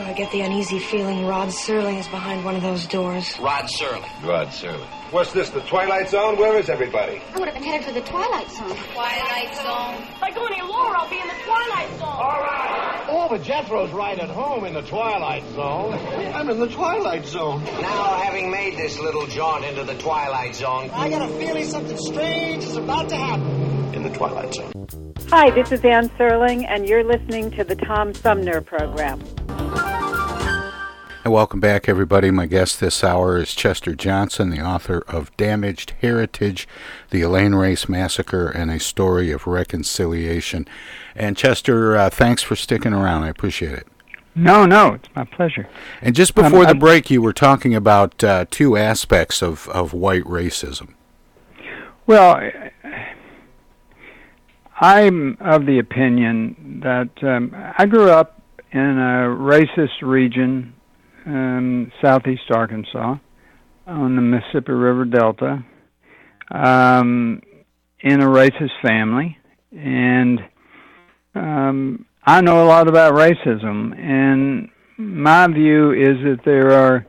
Oh, 0.00 0.04
I 0.04 0.12
get 0.12 0.30
the 0.30 0.42
uneasy 0.42 0.78
feeling 0.78 1.26
Rod 1.26 1.48
Serling 1.48 1.98
is 1.98 2.06
behind 2.06 2.44
one 2.44 2.54
of 2.54 2.62
those 2.62 2.86
doors. 2.86 3.36
Rod 3.40 3.64
Serling. 3.64 4.08
Rod 4.24 4.46
Serling. 4.48 4.86
What's 5.10 5.32
this, 5.32 5.50
the 5.50 5.60
Twilight 5.62 6.08
Zone? 6.08 6.38
Where 6.38 6.56
is 6.56 6.70
everybody? 6.70 7.20
I 7.34 7.38
would 7.40 7.48
have 7.48 7.54
been 7.54 7.64
headed 7.64 7.84
for 7.84 7.92
the 7.92 8.02
Twilight 8.02 8.48
Zone. 8.48 8.76
Twilight 8.94 9.54
Zone? 9.56 10.06
If 10.14 10.22
I 10.22 10.30
go 10.32 10.46
any 10.46 10.62
lower, 10.62 10.96
I'll 10.96 11.10
be 11.10 11.18
in 11.18 11.26
the 11.26 11.34
Twilight 11.44 11.90
Zone. 11.98 12.02
All 12.02 12.40
right. 12.40 12.77
Oh, 13.10 13.26
but 13.30 13.42
Jethro's 13.42 13.90
right 13.92 14.18
at 14.18 14.28
home 14.28 14.66
in 14.66 14.74
the 14.74 14.82
Twilight 14.82 15.42
Zone. 15.54 15.94
I'm 16.34 16.50
in 16.50 16.60
the 16.60 16.68
Twilight 16.68 17.24
Zone. 17.24 17.64
Now, 17.64 18.18
having 18.18 18.50
made 18.50 18.76
this 18.76 18.98
little 18.98 19.26
jaunt 19.26 19.64
into 19.64 19.82
the 19.82 19.94
Twilight 19.94 20.54
Zone, 20.54 20.90
I 20.92 21.08
got 21.08 21.22
a 21.22 21.32
feeling 21.38 21.64
something 21.64 21.96
strange 21.96 22.64
is 22.64 22.76
about 22.76 23.08
to 23.08 23.16
happen. 23.16 23.94
In 23.94 24.02
the 24.02 24.10
Twilight 24.10 24.54
Zone. 24.54 24.72
Hi, 25.30 25.50
this 25.50 25.72
is 25.72 25.82
Anne 25.86 26.10
Serling, 26.10 26.66
and 26.68 26.86
you're 26.86 27.02
listening 27.02 27.50
to 27.52 27.64
the 27.64 27.76
Tom 27.76 28.12
Sumner 28.12 28.60
Program. 28.60 29.20
And 31.28 31.34
welcome 31.34 31.60
back, 31.60 31.90
everybody. 31.90 32.30
My 32.30 32.46
guest 32.46 32.80
this 32.80 33.04
hour 33.04 33.36
is 33.36 33.54
Chester 33.54 33.94
Johnson, 33.94 34.48
the 34.48 34.62
author 34.62 35.04
of 35.08 35.36
Damaged 35.36 35.92
Heritage, 36.00 36.66
The 37.10 37.20
Elaine 37.20 37.54
Race 37.54 37.86
Massacre, 37.86 38.48
and 38.48 38.70
a 38.70 38.80
Story 38.80 39.30
of 39.30 39.46
Reconciliation. 39.46 40.66
And 41.14 41.36
Chester, 41.36 41.98
uh, 41.98 42.08
thanks 42.08 42.42
for 42.42 42.56
sticking 42.56 42.94
around. 42.94 43.24
I 43.24 43.28
appreciate 43.28 43.74
it. 43.74 43.86
No, 44.34 44.64
no, 44.64 44.94
it's 44.94 45.10
my 45.14 45.24
pleasure. 45.24 45.68
And 46.00 46.14
just 46.14 46.34
Um, 46.38 46.44
before 46.44 46.64
the 46.64 46.70
I- 46.70 46.78
break, 46.78 47.10
you 47.10 47.20
were 47.20 47.34
talking 47.34 47.74
about 47.74 48.24
uh, 48.24 48.46
two 48.50 48.78
aspects 48.78 49.42
of, 49.42 49.68
of 49.68 49.92
white 49.92 50.24
racism. 50.24 50.94
Well, 52.06 52.40
I'm 54.80 55.36
of 55.40 55.66
the 55.66 55.78
opinion 55.78 56.80
that 56.82 57.10
um, 57.22 57.54
I 57.76 57.84
grew 57.84 58.08
up 58.08 58.40
in 58.72 58.80
a 58.80 59.28
racist 59.28 60.00
region, 60.00 60.72
um, 61.26 61.92
southeast 62.02 62.50
Arkansas, 62.50 63.16
on 63.86 64.16
the 64.16 64.22
Mississippi 64.22 64.72
River 64.72 65.04
Delta, 65.04 65.64
um, 66.50 67.42
in 68.00 68.22
a 68.22 68.26
racist 68.26 68.80
family, 68.82 69.36
and 69.72 70.40
um, 71.34 72.06
I 72.24 72.40
know 72.40 72.64
a 72.64 72.66
lot 72.66 72.88
about 72.88 73.14
racism. 73.14 73.98
And 73.98 74.68
my 74.96 75.46
view 75.46 75.92
is 75.92 76.16
that 76.24 76.40
there 76.44 76.72
are 76.72 77.06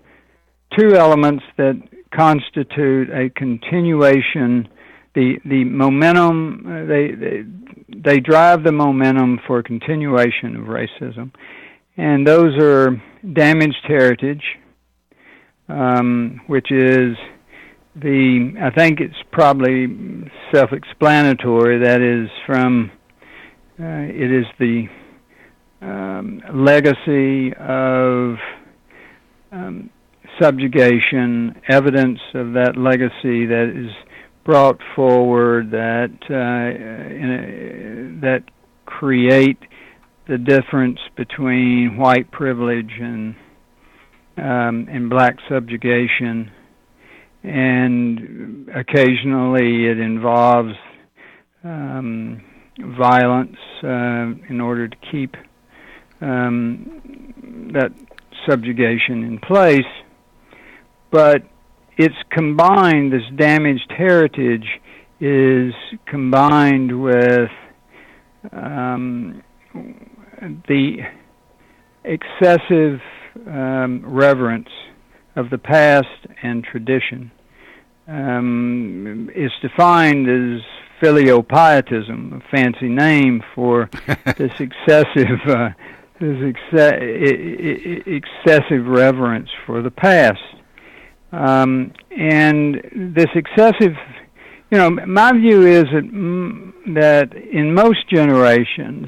two 0.78 0.96
elements 0.96 1.44
that 1.58 1.76
constitute 2.16 3.10
a 3.10 3.30
continuation. 3.30 4.68
The 5.16 5.40
the 5.44 5.64
momentum 5.64 6.66
uh, 6.66 6.86
they, 6.86 7.12
they 7.12 7.44
they 7.98 8.20
drive 8.20 8.64
the 8.64 8.72
momentum 8.72 9.40
for 9.46 9.62
continuation 9.64 10.56
of 10.56 10.66
racism. 10.66 11.32
And 11.98 12.26
those 12.26 12.58
are 12.62 13.02
damaged 13.34 13.84
heritage 13.88 14.44
um, 15.70 16.42
which 16.48 16.72
is 16.72 17.16
the 17.96 18.54
I 18.62 18.72
think 18.76 19.00
it's 19.00 19.16
probably 19.32 19.88
self-explanatory. 20.54 21.80
That 21.84 22.02
is 22.02 22.30
from 22.46 22.92
uh, 23.80 23.84
it 23.84 24.32
is 24.32 24.46
the 24.60 24.88
um, 25.82 26.42
legacy 26.54 27.54
of 27.58 28.36
um, 29.52 29.90
subjugation, 30.42 31.56
evidence 31.70 32.20
of 32.34 32.54
that 32.54 32.74
legacy 32.78 33.46
that 33.46 33.72
is 33.76 33.92
brought 34.44 34.80
forward 34.96 35.72
that 35.72 36.12
uh, 36.30 36.36
a, 36.36 38.22
that 38.22 38.44
create 38.86 39.60
the 40.30 40.38
difference 40.38 41.00
between 41.18 41.98
white 41.98 42.30
privilege 42.32 42.92
and 43.02 43.36
um, 44.38 44.88
and 44.90 45.10
black 45.10 45.36
subjugation, 45.50 46.50
and 47.44 48.70
occasionally 48.74 49.88
it 49.88 50.00
involves 50.00 50.76
um, 51.64 52.42
violence 52.98 53.58
uh, 53.84 54.32
in 54.50 54.62
order 54.62 54.88
to 54.88 54.96
keep 55.12 55.36
um, 56.22 57.72
that 57.74 57.92
subjugation 58.48 59.24
in 59.24 59.40
place. 59.40 59.82
But 61.12 61.44
it's 61.98 62.16
combined, 62.32 63.12
this 63.12 63.24
damaged 63.36 63.92
heritage 63.98 64.68
is 65.20 65.74
combined 66.06 67.02
with 67.02 67.50
um, 68.54 69.44
the 70.68 70.98
excessive 72.04 73.00
um, 73.48 74.02
reverence 74.06 74.70
of 75.36 75.50
the 75.50 75.58
past 75.58 76.08
and 76.42 76.64
tradition 76.64 77.32
um, 78.08 79.30
is 79.36 79.52
defined 79.62 80.28
as 80.28 80.62
filiopietism, 81.02 82.38
a 82.38 82.42
fancy 82.50 82.90
name 82.90 83.44
for 83.56 83.90
this 84.38 84.52
excessive 84.60 85.40
uh, 85.48 85.70
this 86.20 86.38
ex- 86.44 88.04
excessive 88.06 88.86
reverence 88.86 89.50
for 89.66 89.82
the 89.82 89.92
past. 89.92 90.40
Um, 91.32 91.94
and 92.12 92.76
this 93.16 93.30
excessive, 93.36 93.94
you 94.72 94.78
know, 94.78 94.90
my 94.90 95.32
view 95.32 95.66
is 95.66 95.86
that, 95.86 96.04
mm, 96.04 96.74
that 96.96 97.34
in 97.34 97.74
most 97.74 98.10
generations, 98.10 99.08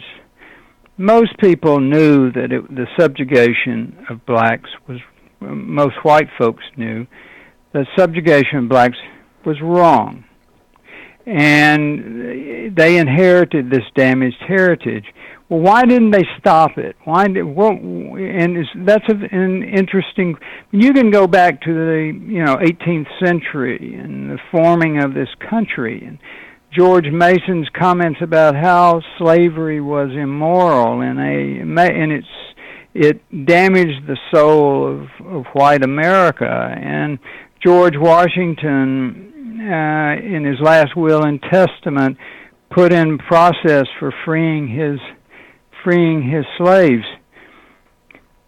most 1.02 1.38
people 1.40 1.80
knew 1.80 2.32
that 2.32 2.52
it, 2.52 2.68
the 2.74 2.88
subjugation 3.00 4.06
of 4.10 4.26
blacks 4.26 4.70
was, 4.88 5.00
most 5.40 5.96
white 6.04 6.28
folks 6.38 6.64
knew 6.78 7.08
that 7.74 7.86
subjugation 7.98 8.60
of 8.60 8.70
blacks 8.70 8.98
was 9.46 9.60
wrong. 9.62 10.24
And 11.26 12.76
they 12.76 12.98
inherited 12.98 13.70
this 13.70 13.84
damaged 13.96 14.42
heritage. 14.48 15.06
Well, 15.50 15.60
why 15.60 15.84
didn't 15.86 16.12
they 16.12 16.26
stop 16.40 16.78
it? 16.78 16.96
Why 17.04 17.28
did 17.28 17.44
well? 17.44 17.72
And 17.72 18.66
that's 18.88 19.06
an 19.10 19.64
interesting. 19.64 20.36
You 20.72 20.94
can 20.94 21.12
go 21.12 21.28
back 21.28 21.62
to 21.62 21.74
the 21.74 22.20
you 22.26 22.44
know 22.44 22.56
18th 22.56 23.08
century 23.24 23.96
and 23.96 24.32
the 24.32 24.40
forming 24.50 25.04
of 25.04 25.14
this 25.14 25.28
country, 25.50 26.04
and 26.06 26.18
George 26.72 27.08
Mason's 27.12 27.68
comments 27.78 28.20
about 28.22 28.56
how 28.56 29.02
slavery 29.18 29.82
was 29.82 30.10
immoral 30.12 31.02
and 31.02 31.20
a 31.20 31.62
and 31.62 32.12
it's 32.12 32.28
it 32.94 33.46
damaged 33.46 34.08
the 34.08 34.18
soul 34.34 34.88
of, 34.88 35.26
of 35.26 35.46
white 35.54 35.84
America. 35.84 36.46
And 36.46 37.20
George 37.64 37.96
Washington, 37.98 39.60
uh, 39.62 40.16
in 40.26 40.46
his 40.46 40.60
last 40.62 40.96
will 40.96 41.24
and 41.24 41.42
testament, 41.42 42.18
put 42.70 42.94
in 42.94 43.18
process 43.18 43.86
for 44.00 44.14
freeing 44.26 44.68
his 44.68 45.00
freeing 45.84 46.24
his 46.30 46.46
slaves. 46.58 47.06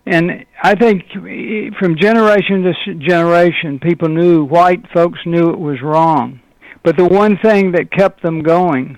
And 0.05 0.45
I 0.61 0.76
think 0.76 1.03
from 1.80 1.95
generation 1.99 2.63
to 2.63 2.95
generation, 2.95 3.80
people 3.80 4.09
knew, 4.09 4.43
white 4.43 4.84
folks 4.93 5.19
knew 5.26 5.49
it 5.49 5.59
was 5.59 5.82
wrong. 5.82 6.41
But 6.84 6.97
the 6.97 7.07
one 7.07 7.38
thing 7.38 7.71
that 7.71 7.91
kept 7.91 8.21
them 8.21 8.43
going 8.43 8.97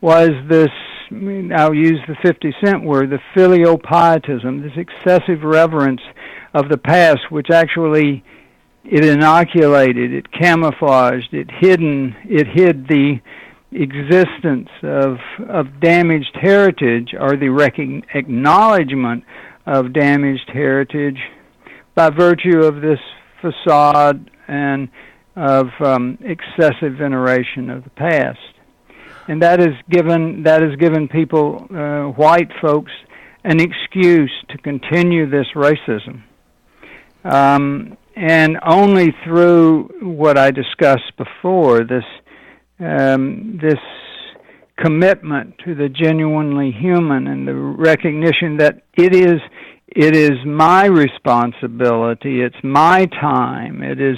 was 0.00 0.30
this, 0.48 0.70
I'll 1.54 1.74
use 1.74 2.00
the 2.08 2.16
50 2.22 2.54
cent 2.64 2.82
word, 2.82 3.10
the 3.10 3.20
filial 3.34 3.78
pietism, 3.78 4.62
this 4.62 4.72
excessive 4.76 5.42
reverence 5.42 6.00
of 6.54 6.68
the 6.68 6.78
past, 6.78 7.30
which 7.30 7.50
actually 7.50 8.24
it 8.84 9.04
inoculated, 9.04 10.14
it 10.14 10.32
camouflaged, 10.32 11.34
it 11.34 11.50
hidden, 11.50 12.16
it 12.24 12.46
hid 12.46 12.88
the 12.88 13.20
existence 13.70 14.70
of 14.82 15.18
of 15.46 15.66
damaged 15.80 16.34
heritage 16.40 17.14
or 17.18 17.36
the 17.36 17.50
recon- 17.50 18.02
acknowledgement 18.14 19.22
of 19.66 19.92
damaged 19.92 20.48
heritage 20.50 21.18
by 21.94 22.08
virtue 22.08 22.60
of 22.60 22.80
this 22.80 22.98
facade 23.42 24.30
and 24.46 24.88
of 25.38 25.68
um, 25.80 26.18
excessive 26.22 26.94
veneration 26.98 27.70
of 27.70 27.84
the 27.84 27.90
past, 27.90 28.38
and 29.28 29.40
that 29.42 29.60
has 29.60 29.74
given 29.88 30.42
that 30.42 30.62
has 30.62 30.74
given 30.76 31.08
people, 31.08 31.66
uh, 31.70 32.10
white 32.12 32.50
folks, 32.60 32.92
an 33.44 33.60
excuse 33.60 34.32
to 34.48 34.58
continue 34.58 35.30
this 35.30 35.46
racism. 35.54 36.22
Um, 37.24 37.96
and 38.16 38.58
only 38.66 39.14
through 39.24 39.90
what 40.02 40.36
I 40.36 40.50
discussed 40.50 41.16
before, 41.16 41.84
this 41.84 42.04
um, 42.80 43.58
this 43.62 43.78
commitment 44.78 45.54
to 45.64 45.74
the 45.74 45.88
genuinely 45.88 46.70
human 46.70 47.26
and 47.26 47.46
the 47.46 47.54
recognition 47.54 48.58
that 48.58 48.82
it 48.96 49.14
is 49.14 49.40
it 49.88 50.14
is 50.14 50.38
my 50.46 50.84
responsibility 50.84 52.42
it's 52.42 52.62
my 52.62 53.04
time 53.06 53.82
it 53.82 54.00
is 54.00 54.16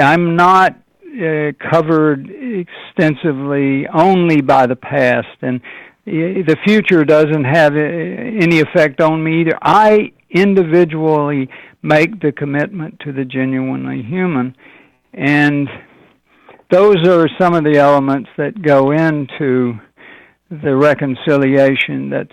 i'm 0.00 0.36
not 0.36 0.78
uh, 1.12 1.52
covered 1.70 2.30
extensively 2.30 3.86
only 3.88 4.40
by 4.40 4.66
the 4.66 4.76
past 4.76 5.36
and 5.42 5.60
the 6.04 6.56
future 6.64 7.04
doesn't 7.04 7.44
have 7.44 7.74
uh, 7.74 7.78
any 7.78 8.60
effect 8.60 9.00
on 9.00 9.22
me 9.22 9.42
either. 9.42 9.56
I 9.62 10.12
individually 10.30 11.48
make 11.82 12.20
the 12.20 12.32
commitment 12.32 12.98
to 13.00 13.12
the 13.12 13.24
genuinely 13.24 14.02
human 14.02 14.56
and 15.12 15.68
those 16.70 17.06
are 17.06 17.28
some 17.38 17.54
of 17.54 17.64
the 17.64 17.76
elements 17.76 18.30
that 18.38 18.62
go 18.62 18.92
into 18.92 19.74
the 20.50 20.74
reconciliation 20.74 22.08
that's 22.08 22.30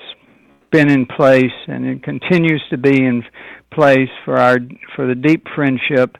been 0.72 0.90
in 0.90 1.06
place 1.06 1.52
and 1.68 1.86
it 1.86 2.04
continues 2.04 2.64
to 2.70 2.78
be 2.78 3.04
in 3.06 3.24
place 3.72 4.10
for 4.24 4.38
our 4.38 4.58
for 4.96 5.08
the 5.08 5.16
deep 5.16 5.46
friendship 5.56 6.16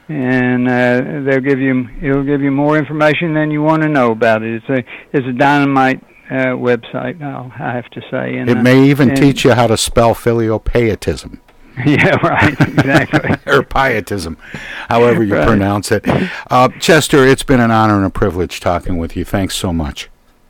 and 0.08 0.68
uh, 0.68 1.22
they'll 1.24 1.40
give 1.40 1.60
you 1.60 1.88
it'll 2.02 2.24
give 2.24 2.42
you 2.42 2.50
more 2.50 2.76
information 2.76 3.32
than 3.34 3.50
you 3.50 3.62
want 3.62 3.82
to 3.82 3.88
know 3.88 4.10
about 4.10 4.42
it. 4.42 4.56
It's 4.56 4.68
a 4.68 4.84
it's 5.16 5.26
a 5.26 5.32
dynamite 5.32 6.04
uh, 6.28 6.56
website. 6.56 7.22
I'll, 7.22 7.50
I 7.58 7.72
have 7.72 7.88
to 7.90 8.02
say. 8.10 8.36
And, 8.36 8.50
it 8.50 8.56
may 8.56 8.80
uh, 8.80 8.84
even 8.84 9.14
teach 9.14 9.44
you 9.44 9.52
how 9.52 9.68
to 9.68 9.78
spell 9.78 10.14
pietism. 10.14 11.40
yeah, 11.86 12.14
right, 12.22 12.54
exactly. 12.60 13.30
or 13.52 13.64
pietism, 13.64 14.36
however 14.88 15.24
you 15.24 15.34
right. 15.34 15.46
pronounce 15.46 15.90
it. 15.90 16.04
Uh, 16.48 16.68
Chester, 16.78 17.26
it's 17.26 17.42
been 17.42 17.60
an 17.60 17.72
honor 17.72 17.96
and 17.96 18.04
a 18.04 18.10
privilege 18.10 18.60
talking 18.60 18.96
with 18.96 19.16
you. 19.16 19.24
Thanks 19.24 19.56
so 19.56 19.72
much. 19.72 20.08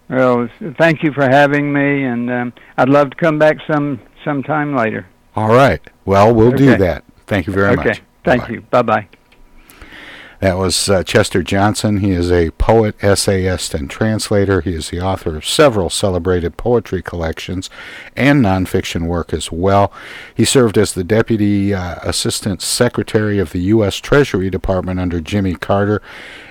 Well, 0.09 0.49
thank 0.79 1.03
you 1.03 1.13
for 1.13 1.25
having 1.25 1.73
me, 1.73 2.05
and 2.05 2.31
um, 2.31 2.53
I'd 2.77 2.89
love 2.89 3.11
to 3.11 3.17
come 3.17 3.39
back 3.39 3.57
some 3.71 4.01
sometime 4.25 4.77
later. 4.77 5.07
All 5.35 5.49
right. 5.49 5.81
Well, 6.05 6.35
we'll 6.35 6.49
okay. 6.49 6.57
do 6.59 6.77
that. 6.77 7.05
Thank 7.27 7.47
you 7.47 7.53
very 7.53 7.77
okay. 7.77 7.89
much. 7.89 8.03
Thank 8.25 8.43
Bye-bye. 8.43 8.55
you. 8.55 8.61
Bye 8.71 8.83
bye. 8.83 9.09
That 10.41 10.59
was 10.59 10.89
uh, 10.89 11.03
Chester 11.05 11.43
Johnson. 11.43 11.99
He 11.99 12.11
is 12.11 12.31
a 12.31 12.51
poet, 12.53 12.97
essayist, 13.03 13.75
and 13.75 13.89
translator. 13.89 14.61
He 14.61 14.75
is 14.75 14.91
the 14.91 15.01
author 15.01 15.37
of 15.37 15.47
several 15.47 15.91
celebrated 15.91 16.57
poetry 16.57 17.03
collections 17.03 17.71
and 18.17 18.45
nonfiction 18.45 19.07
work 19.07 19.33
as 19.33 19.51
well. 19.51 19.93
He 20.35 20.45
served 20.45 20.77
as 20.77 20.93
the 20.93 21.05
Deputy 21.05 21.73
uh, 21.73 21.97
Assistant 22.03 22.63
Secretary 22.63 23.39
of 23.39 23.53
the 23.53 23.61
U.S. 23.61 23.97
Treasury 23.97 24.51
Department 24.51 25.01
under 25.01 25.21
Jimmy 25.21 25.55
Carter 25.55 26.03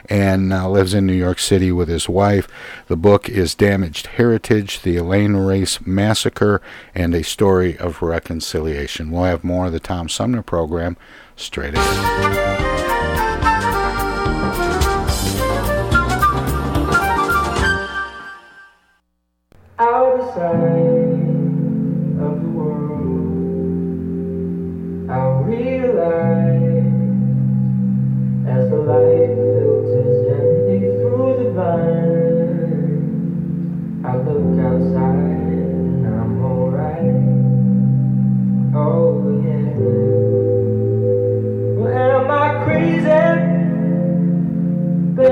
and 0.09 0.51
uh, 0.51 0.69
lives 0.69 0.93
in 0.93 1.05
New 1.05 1.13
York 1.13 1.39
City 1.39 1.71
with 1.71 1.87
his 1.87 2.09
wife. 2.09 2.47
The 2.87 2.97
book 2.97 3.29
is 3.29 3.55
Damaged 3.55 4.07
Heritage, 4.07 4.81
The 4.81 4.97
Elaine 4.97 5.35
Race 5.35 5.85
Massacre, 5.85 6.61
and 6.93 7.13
a 7.13 7.23
Story 7.23 7.77
of 7.77 8.01
Reconciliation. 8.01 9.11
We'll 9.11 9.23
have 9.23 9.43
more 9.43 9.67
of 9.67 9.71
the 9.71 9.79
Tom 9.79 10.09
Sumner 10.09 10.41
program 10.41 10.97
straight 11.35 11.75
ahead. 11.75 12.72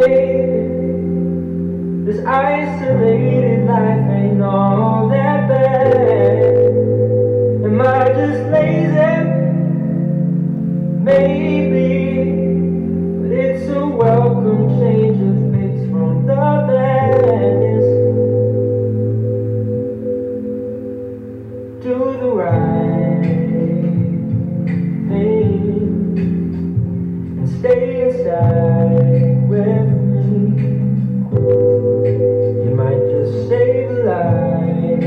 Baby? 0.01 0.61
This 2.05 2.25
isolated 2.25 3.67
life 3.67 4.09
ain't 4.09 4.41
all 4.41 5.07
that 5.09 5.47
bad. 5.47 6.43
Am 7.65 7.81
I 7.81 8.07
just 8.09 8.41
lazy? 8.49 9.11
Maybe, 11.09 12.31
but 13.21 13.31
it's 13.31 13.69
a 13.69 13.85
welcome 13.87 14.79
change 14.79 15.19
of 15.29 15.53
pace 15.53 15.89
from 15.91 16.25
the 16.25 16.35
madness 16.35 18.01
the 22.21 22.27
right 22.27 23.23
thing 25.09 26.17
and 27.39 27.49
stay 27.59 28.01
inside 28.03 29.11
with 29.51 29.91
me. 30.13 30.31
You 32.63 32.71
might 32.73 33.03
just 33.11 33.33
save 33.49 33.89
a 33.89 33.93
life, 34.07 35.03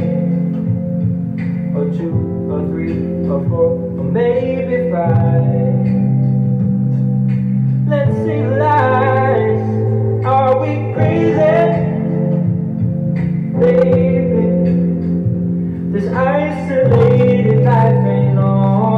or 1.75 1.85
two, 1.97 2.15
or 2.53 2.61
three, 2.69 2.99
or 3.27 3.41
four, 3.49 3.69
or 3.99 4.05
maybe 4.05 4.77
five. 4.93 5.87
Let's 7.89 8.15
save 8.27 8.51
lives. 8.59 9.67
Are 10.27 10.55
we 10.61 10.73
crazy, 10.93 11.55
baby? 13.59 14.45
This 15.93 16.07
isolated 16.13 17.65
life 17.65 18.07
ain't 18.15 18.39
all 18.39 18.94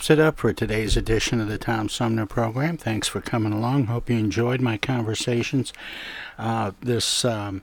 wraps 0.00 0.08
it 0.08 0.18
up 0.18 0.38
for 0.38 0.50
today's 0.50 0.96
edition 0.96 1.42
of 1.42 1.48
the 1.48 1.58
Tom 1.58 1.86
Sumner 1.86 2.24
program. 2.24 2.78
Thanks 2.78 3.06
for 3.06 3.20
coming 3.20 3.52
along. 3.52 3.84
Hope 3.84 4.08
you 4.08 4.16
enjoyed 4.16 4.62
my 4.62 4.78
conversations 4.78 5.74
uh, 6.38 6.70
this 6.80 7.22
um, 7.22 7.60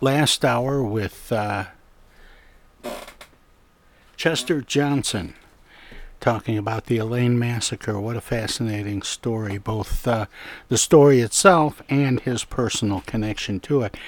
last 0.00 0.42
hour 0.42 0.82
with 0.82 1.30
uh, 1.30 1.66
Chester 4.16 4.62
Johnson 4.62 5.34
talking 6.18 6.56
about 6.56 6.86
the 6.86 6.96
Elaine 6.96 7.38
Massacre. 7.38 8.00
What 8.00 8.16
a 8.16 8.22
fascinating 8.22 9.02
story, 9.02 9.58
both 9.58 10.08
uh, 10.08 10.24
the 10.68 10.78
story 10.78 11.20
itself 11.20 11.82
and 11.90 12.20
his 12.20 12.42
personal 12.42 13.02
connection 13.02 13.60
to 13.60 13.82
it. 13.82 13.98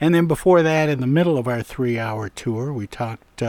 And 0.00 0.12
then 0.12 0.26
before 0.26 0.60
that, 0.64 0.88
in 0.88 1.00
the 1.00 1.06
middle 1.06 1.38
of 1.38 1.46
our 1.46 1.62
three 1.62 2.00
hour 2.00 2.28
tour, 2.28 2.72
we 2.72 2.88
talked. 2.88 3.44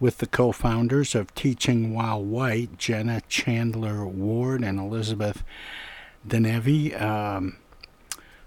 With 0.00 0.18
the 0.18 0.26
co 0.26 0.52
founders 0.52 1.14
of 1.14 1.34
Teaching 1.34 1.92
While 1.92 2.22
White, 2.22 2.78
Jenna 2.78 3.22
Chandler 3.28 4.06
Ward 4.06 4.62
and 4.62 4.78
Elizabeth 4.78 5.42
Denevi, 6.26 7.00
um, 7.00 7.56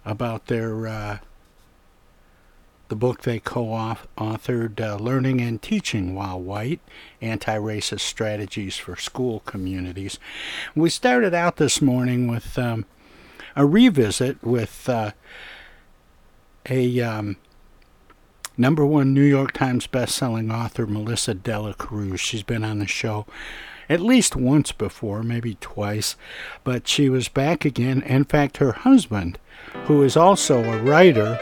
about 0.05 0.47
their 0.47 0.87
uh, 0.87 1.17
the 2.87 2.95
book 2.95 3.21
they 3.21 3.39
co-authored, 3.39 4.79
uh, 4.81 4.95
"Learning 4.97 5.39
and 5.41 5.61
Teaching 5.61 6.13
While 6.13 6.41
White: 6.41 6.79
Anti-Racist 7.21 8.01
Strategies 8.01 8.77
for 8.77 8.95
School 8.95 9.41
Communities." 9.41 10.19
We 10.75 10.89
started 10.89 11.33
out 11.33 11.57
this 11.57 11.81
morning 11.81 12.27
with 12.27 12.57
um, 12.57 12.85
a 13.55 13.65
revisit 13.65 14.43
with 14.43 14.89
uh, 14.89 15.11
a 16.69 17.01
um, 17.01 17.37
number 18.61 18.85
one 18.85 19.13
New 19.13 19.23
York 19.23 19.53
Times 19.53 19.87
best-selling 19.87 20.51
author 20.51 20.85
Melissa 20.85 21.33
de 21.33 21.59
la 21.59 21.73
Cruz. 21.73 22.19
She's 22.19 22.43
been 22.43 22.63
on 22.63 22.77
the 22.77 22.87
show 22.87 23.25
at 23.89 23.99
least 23.99 24.37
once 24.37 24.71
before, 24.71 25.21
maybe 25.21 25.57
twice, 25.59 26.15
but 26.63 26.87
she 26.87 27.09
was 27.09 27.27
back 27.27 27.65
again. 27.65 28.01
In 28.03 28.23
fact, 28.23 28.57
her 28.57 28.71
husband, 28.71 29.37
who 29.85 30.03
is 30.03 30.15
also 30.15 30.63
a 30.63 30.81
writer, 30.83 31.37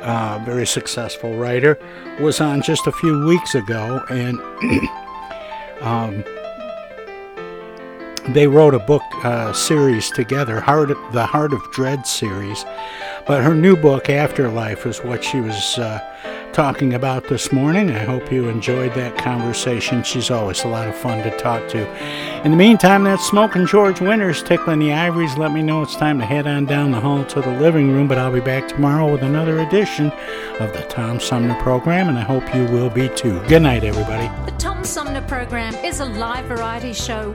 uh, 0.00 0.40
very 0.46 0.66
successful 0.66 1.36
writer, 1.36 1.78
was 2.20 2.40
on 2.40 2.62
just 2.62 2.86
a 2.86 2.92
few 2.92 3.26
weeks 3.26 3.54
ago, 3.54 4.02
and 4.08 4.40
um, 5.82 6.24
they 8.28 8.46
wrote 8.46 8.74
a 8.74 8.78
book 8.78 9.02
uh, 9.24 9.52
series 9.52 10.10
together, 10.10 10.60
Heart, 10.60 10.88
the 11.12 11.26
Heart 11.26 11.52
of 11.52 11.60
Dread 11.72 12.06
series. 12.06 12.64
But 13.26 13.42
her 13.42 13.54
new 13.54 13.76
book, 13.76 14.08
Afterlife, 14.08 14.86
is 14.86 14.98
what 14.98 15.22
she 15.22 15.40
was 15.40 15.78
uh, 15.78 16.00
talking 16.52 16.94
about 16.94 17.28
this 17.28 17.52
morning. 17.52 17.90
I 17.90 17.98
hope 17.98 18.32
you 18.32 18.48
enjoyed 18.48 18.94
that 18.94 19.18
conversation. 19.18 20.02
She's 20.02 20.30
always 20.30 20.64
a 20.64 20.68
lot 20.68 20.88
of 20.88 20.94
fun 20.94 21.22
to 21.22 21.36
talk 21.36 21.68
to. 21.70 22.44
In 22.44 22.50
the 22.50 22.56
meantime, 22.56 23.04
that's 23.04 23.26
Smoking 23.26 23.66
George 23.66 24.00
Winters 24.00 24.42
tickling 24.42 24.78
the 24.78 24.92
ivories. 24.92 25.36
Let 25.36 25.52
me 25.52 25.62
know 25.62 25.82
it's 25.82 25.96
time 25.96 26.18
to 26.18 26.24
head 26.24 26.46
on 26.46 26.64
down 26.64 26.92
the 26.92 27.00
hall 27.00 27.24
to 27.26 27.40
the 27.40 27.58
living 27.60 27.90
room, 27.90 28.08
but 28.08 28.18
I'll 28.18 28.32
be 28.32 28.40
back 28.40 28.68
tomorrow 28.68 29.10
with 29.10 29.22
another 29.22 29.60
edition 29.60 30.10
of 30.60 30.72
the 30.72 30.86
Tom 30.88 31.20
Sumner 31.20 31.60
program, 31.60 32.08
and 32.08 32.18
I 32.18 32.22
hope 32.22 32.54
you 32.54 32.64
will 32.64 32.90
be 32.90 33.08
too. 33.10 33.42
Good 33.48 33.62
night, 33.62 33.84
everybody. 33.84 34.28
The 34.50 34.56
Tom 34.56 34.84
Sumner 34.84 35.22
program 35.22 35.74
is 35.84 36.00
a 36.00 36.06
live 36.06 36.44
variety 36.46 36.92
show. 36.92 37.34